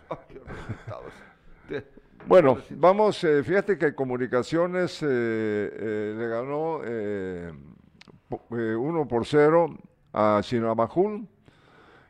[2.27, 7.53] Bueno, vamos, eh, fíjate que Comunicaciones eh, eh, le ganó eh,
[8.27, 9.77] po- eh, 1 por 0
[10.11, 11.27] a Sinamajul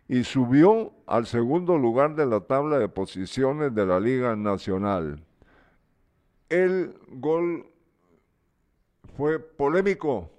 [0.07, 5.21] y subió al segundo lugar de la tabla de posiciones de la Liga Nacional.
[6.49, 7.67] El gol
[9.15, 10.31] fue polémico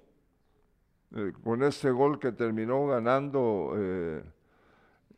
[1.43, 3.73] con este gol que terminó ganando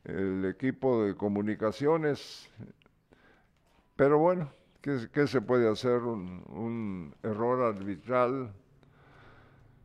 [0.05, 2.49] el equipo de comunicaciones.
[3.95, 4.49] Pero bueno,
[4.81, 6.01] ¿qué, se puede hacer?
[6.01, 8.51] Un, un error arbitral.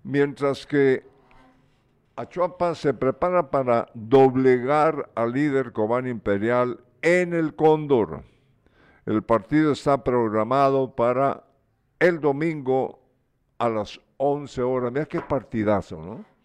[0.02, 1.04] Mientras que
[2.16, 8.24] Achuapa se prepara para doblegar al líder Cobán Imperial en el Cóndor.
[9.06, 11.44] El partido está programado para
[12.00, 13.00] el domingo
[13.58, 14.92] a las 11 horas.
[14.92, 16.37] Mira qué partidazo, ¿no?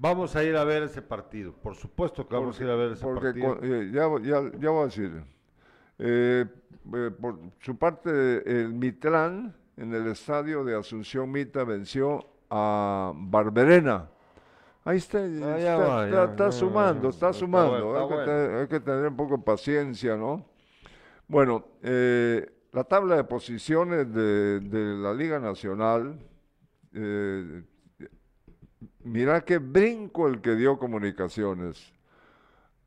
[0.00, 1.52] Vamos a ir a ver ese partido.
[1.52, 3.56] Por supuesto que vamos a ir a ver ese porque partido.
[3.56, 5.22] con- eh, ya, ya, ya voy a decir.
[5.98, 6.44] Eh,
[6.94, 8.10] eh, por su parte,
[8.48, 14.08] el Mitlán en el estadio de Asunción Mita venció a Barberena.
[14.84, 17.70] Ahí está, está, ya va, está- ya, está sumando, está está sumando.
[17.86, 18.24] bueno, está hay, que bueno.
[18.32, 20.46] tener, hay que tener un poco de paciencia, ¿no?
[21.26, 26.18] Bueno, eh, la tabla de posiciones de, de la Liga Nacional,
[29.04, 31.92] mira qué brinco el que dio Comunicaciones.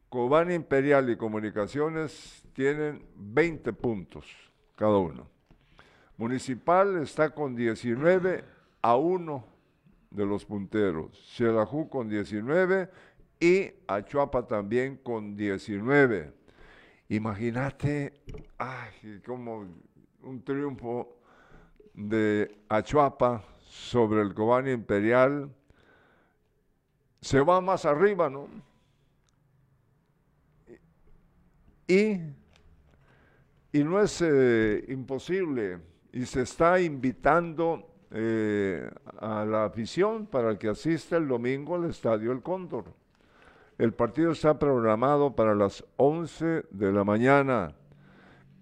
[0.10, 4.26] Cobán Imperial y Comunicaciones tienen 20 puntos
[4.76, 5.28] cada uno.
[6.18, 8.44] Municipal está con 19
[8.82, 9.46] a 1
[10.12, 11.18] de los punteros.
[11.36, 12.90] Xelajú con 19
[13.40, 16.34] y Achuapa también con 19.
[17.10, 18.14] Imagínate,
[18.58, 19.66] ay, como
[20.22, 21.18] un triunfo
[21.94, 25.50] de Achuapa sobre el Cobán Imperial.
[27.22, 28.48] Se va más arriba, ¿no?
[31.88, 32.14] Y,
[33.74, 35.80] y no es eh, imposible,
[36.12, 42.32] y se está invitando eh, a la afición para que asista el domingo al Estadio
[42.32, 42.86] El Cóndor.
[43.78, 47.76] El partido está programado para las 11 de la mañana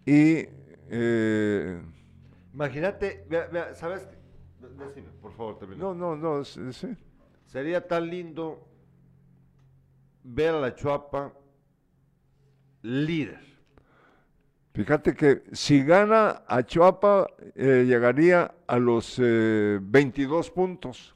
[0.06, 0.46] y
[0.90, 1.82] eh,
[2.54, 3.26] Imagínate,
[3.76, 4.08] ¿sabes?
[4.78, 5.82] Decime, por favor, termina.
[5.82, 6.96] no, no, no, sí.
[7.50, 8.60] Sería tan lindo
[10.24, 11.34] ver a la Chuapa
[12.84, 13.40] líder.
[14.76, 21.16] Fíjate que si gana a Chuapa eh, llegaría a los eh, 22 puntos.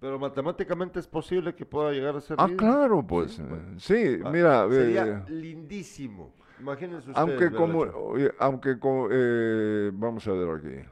[0.00, 2.58] Pero matemáticamente es posible que pueda llegar a ser Ah, líder.
[2.58, 3.32] claro, pues.
[3.32, 3.80] Sí, eh, bueno.
[3.80, 6.34] Sí, Ah, mira, Sería eh, lindísimo.
[6.60, 7.16] Imagínense ustedes.
[7.16, 7.86] aunque como,
[8.38, 10.88] aunque co- eh, vamos a ver aquí.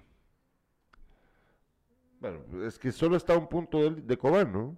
[2.22, 4.76] Bueno, es que solo está a un punto de, de Cobán, ¿no?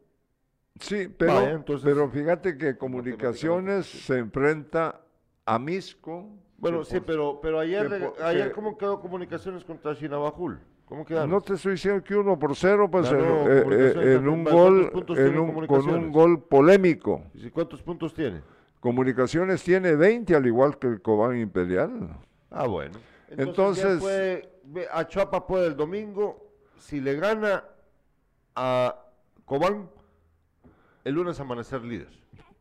[0.81, 3.99] Sí, pero, Vaya, entonces- pero fíjate que Comunicaciones sí.
[3.99, 5.03] se enfrenta
[5.45, 6.27] a Misco.
[6.57, 10.59] Bueno, sí, por- pero, pero ayer, por- ayer que- ¿cómo quedó comunicaciones contra Chinabajul?
[10.87, 11.29] ¿Cómo quedaron?
[11.31, 15.17] No te estoy diciendo que uno por cero, pues en, eh, eh, en un ¿Cuántos
[15.19, 17.23] gol, en un- con un gol polémico.
[17.35, 18.41] ¿Y cuántos puntos tiene?
[18.81, 22.17] Comunicaciones tiene 20 al igual que el Cobán Imperial.
[22.51, 22.99] Ah, bueno.
[23.29, 24.03] Entonces-
[24.65, 27.65] ve- a Chuapa puede el domingo, si le gana
[28.55, 28.97] a
[29.45, 29.89] Cobán,
[31.05, 32.09] el lunes amanecer líder.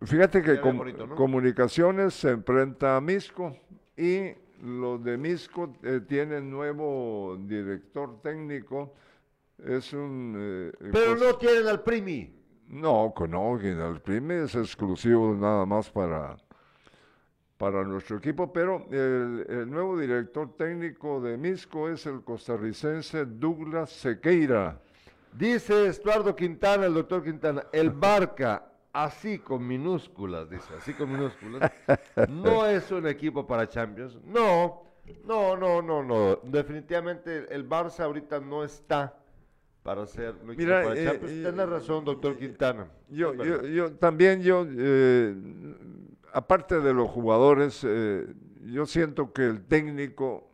[0.01, 1.16] Fíjate que com- bien bonito, ¿no?
[1.16, 3.55] Comunicaciones se enfrenta a Misco
[3.95, 8.93] y los de Misco eh, tienen nuevo director técnico.
[9.57, 10.36] Es un...
[10.38, 12.39] eh, Pero pues, no tienen al Primi.
[12.68, 16.36] No, no, el primer es exclusivo nada más para,
[17.64, 23.89] para nuestro equipo, pero el, el nuevo director técnico de Misco es el costarricense Douglas
[23.89, 24.82] Sequeira.
[25.32, 31.72] Dice Estuardo Quintana, el doctor Quintana, el Barca, así con minúsculas, dice, así con minúsculas,
[32.28, 34.20] no es un equipo para Champions.
[34.26, 34.84] No,
[35.26, 36.36] no, no, no, no.
[36.43, 39.18] Definitivamente el Barça ahorita no está
[39.84, 41.32] para ser un equipo Mira, para eh, Champions.
[41.32, 42.88] eh, Tiene razón, doctor Quintana.
[43.07, 45.34] Yo, yo, yo también, yo, eh,
[46.34, 48.25] aparte de los jugadores, eh,
[48.65, 50.49] yo siento que el técnico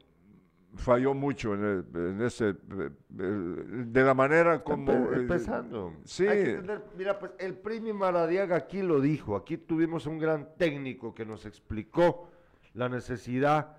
[0.75, 4.91] falló mucho en, el- en ese, eh, el- de la manera como...
[4.91, 5.93] Eh, empezando.
[6.05, 6.27] sí.
[6.27, 9.36] Hay que entender, mira, pues el Primi Maradiaga aquí lo dijo.
[9.36, 12.30] Aquí tuvimos un gran técnico que nos explicó
[12.73, 13.77] la necesidad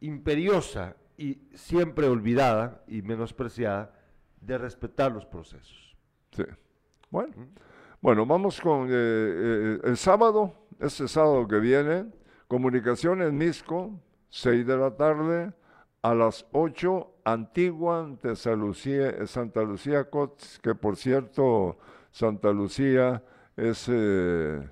[0.00, 3.92] imperiosa y siempre olvidada y menospreciada
[4.40, 5.96] de respetar los procesos.
[6.30, 6.44] Sí.
[7.10, 7.32] Bueno,
[8.00, 12.06] bueno, vamos con eh, eh, el sábado, este sábado que viene,
[12.46, 14.00] Comunicaciones Misco,
[14.30, 15.52] 6 de la tarde,
[16.02, 21.76] a las 8, Antigua ante Lucía- Santa Lucía Cots, que por cierto,
[22.10, 23.22] Santa Lucía
[23.56, 24.66] es eh,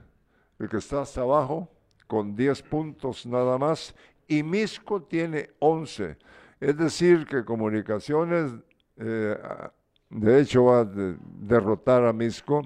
[0.59, 1.69] el que está hasta abajo,
[2.07, 3.95] con 10 puntos nada más,
[4.29, 6.17] y Misco tiene 11.
[6.61, 8.53] Es decir, que Comunicaciones,
[8.97, 9.37] eh,
[10.09, 12.63] de hecho, va a de- derrotar a Misco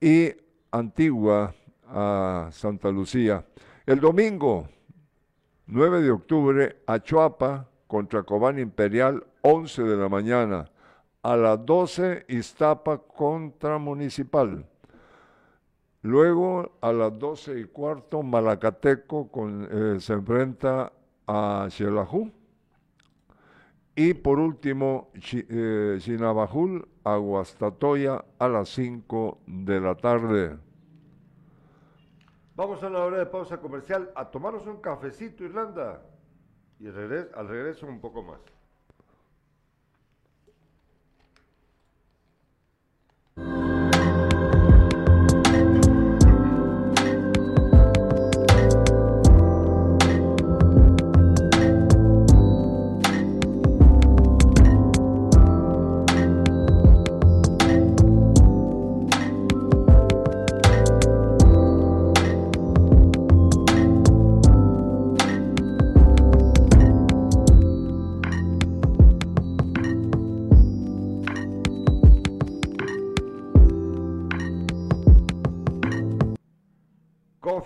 [0.00, 0.32] y
[0.72, 1.54] Antigua
[1.88, 3.44] a Santa Lucía.
[3.86, 4.68] El domingo,
[5.66, 10.70] 9 de octubre, Achuapa contra Cobán Imperial, 11 de la mañana.
[11.22, 14.66] A las 12, Iztapa contra Municipal.
[16.02, 20.92] Luego, a las 12 y cuarto, Malacateco con, eh, se enfrenta
[21.26, 22.30] a Xelajú.
[23.96, 30.58] Y por último, Chi- eh, Chinabajul, Aguastatoya a las 5 de la tarde.
[32.56, 36.02] Vamos a una hora de pausa comercial a tomarnos un cafecito, Irlanda.
[36.78, 38.40] Y regres- al regreso un poco más.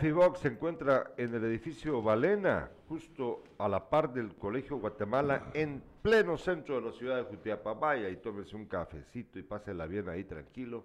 [0.08, 5.50] Coffee Box se encuentra en el edificio Valena, justo a la par del Colegio Guatemala,
[5.52, 7.74] en pleno centro de la ciudad de Jutiapa.
[7.74, 10.82] Vaya y tómese un cafecito y pásela bien ahí tranquilo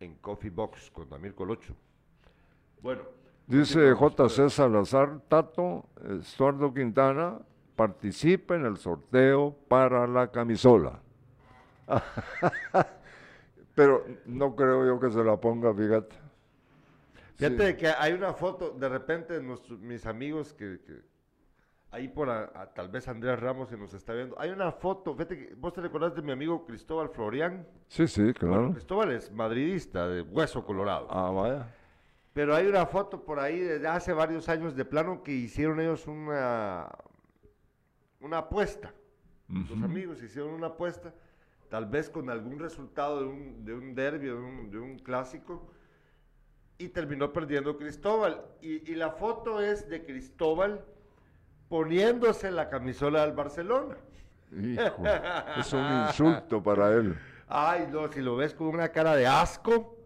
[0.00, 1.74] en Coffee Box con Damir Colocho.
[2.80, 3.02] Bueno,
[3.46, 5.84] Dice JC Salazar, Tato,
[6.18, 7.38] Estuardo Quintana,
[7.76, 10.98] participa en el sorteo para la camisola.
[13.74, 16.25] Pero no creo yo que se la ponga, fíjate.
[17.36, 17.76] Fíjate Sí.
[17.76, 21.02] que hay una foto, de repente nuestros, mis amigos que, que-
[21.90, 25.12] ahí por a- a- tal vez Andrés Ramos que nos está viendo, hay una foto,
[25.14, 27.66] fíjate que vos te recordás de mi amigo Cristóbal Florián.
[27.88, 28.72] Sí, sí, claro.
[28.72, 31.06] Cristóbal es madridista de Hueso Colorado.
[31.10, 31.74] Ah, vaya.
[32.32, 36.06] Pero hay una foto por ahí desde hace varios años de plano que hicieron ellos
[36.06, 36.88] una,
[38.20, 38.92] una apuesta.
[39.48, 41.14] Los amigos hicieron una apuesta,
[41.68, 45.70] tal vez con algún resultado de un, de un derbi, de un, de un clásico,
[46.78, 48.44] y terminó perdiendo Cristóbal.
[48.60, 50.84] Y, y la foto es de Cristóbal
[51.68, 53.96] poniéndose la camisola del Barcelona.
[54.52, 55.02] Hijo,
[55.58, 57.16] es un insulto para él.
[57.48, 59.96] Ay, no, si lo ves con una cara de asco.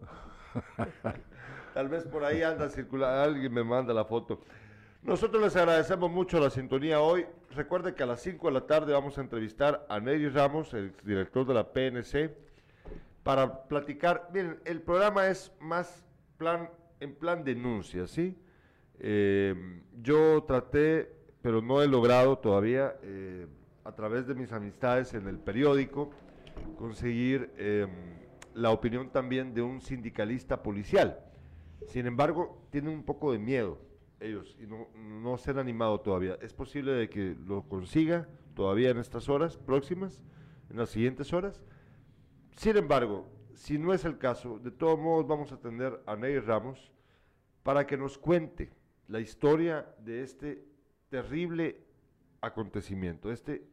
[1.73, 4.41] Tal vez por ahí anda circulando, alguien me manda la foto.
[5.03, 7.25] Nosotros les agradecemos mucho la sintonía hoy.
[7.55, 10.93] Recuerde que a las 5 de la tarde vamos a entrevistar a Neri Ramos, el
[11.03, 12.35] director de la PNC,
[13.23, 14.29] para platicar.
[14.31, 16.05] Miren, el programa es más
[16.41, 18.35] plan en plan denuncia, ¿sí?
[18.99, 19.53] Eh,
[20.01, 21.13] yo traté,
[21.43, 23.45] pero no he logrado todavía, eh,
[23.83, 26.09] a través de mis amistades en el periódico,
[26.77, 27.85] conseguir eh,
[28.55, 31.19] la opinión también de un sindicalista policial.
[31.85, 33.77] Sin embargo, tienen un poco de miedo
[34.19, 36.39] ellos y no, se han animado todavía.
[36.41, 40.23] Es posible de que lo consiga todavía en estas horas próximas,
[40.71, 41.61] en las siguientes horas.
[42.55, 43.27] Sin embargo,
[43.61, 46.91] si no es el caso, de todos modos vamos a atender a Ney Ramos
[47.61, 48.71] para que nos cuente
[49.07, 50.65] la historia de este
[51.09, 51.79] terrible
[52.41, 53.31] acontecimiento.
[53.31, 53.63] Este,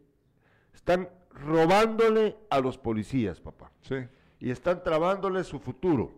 [0.75, 3.73] están robándole a los policías, papá.
[3.81, 3.97] Sí.
[4.41, 6.13] Y están trabándole su futuro.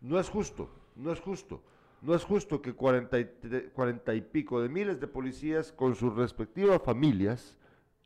[0.00, 1.62] No es justo, no es justo.
[2.02, 3.26] No es justo que cuarenta y,
[3.72, 7.56] cuarenta y pico de miles de policías con sus respectivas familias,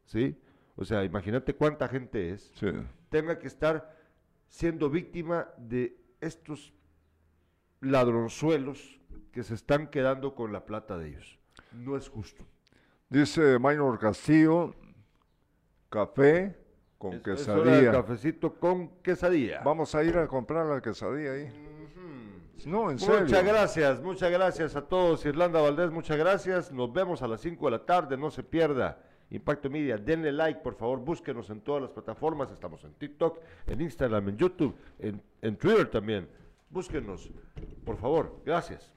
[0.05, 0.37] ¿sí?
[0.77, 2.69] O sea, imagínate cuánta gente es, Sí.
[3.09, 3.99] tenga que estar
[4.51, 6.75] siendo víctima de estos
[7.81, 9.01] ladronzuelos
[9.33, 11.39] que se están quedando con la plata de ellos.
[11.73, 12.45] No es justo.
[13.09, 14.75] Dice Maynor Castillo,
[15.89, 16.57] café
[16.99, 17.93] con Es- es quesadilla.
[17.93, 19.63] cafecito con quesadilla.
[19.65, 21.67] Vamos a ir a comprar la quesadilla ahí.
[22.67, 23.21] No, en serio.
[23.23, 25.25] Muchas gracias, muchas gracias a todos.
[25.25, 26.71] Irlanda Valdés, muchas gracias.
[26.71, 29.03] Nos vemos a las 5 de la tarde, no se pierda.
[29.31, 32.51] Impacto Media, denle like, por favor, búsquenos en todas las plataformas.
[32.51, 36.29] Estamos en TikTok, en Instagram, en YouTube, en, Twitter también.
[36.69, 37.31] Búsquenos,
[37.85, 38.41] por favor.
[38.45, 38.93] Gracias.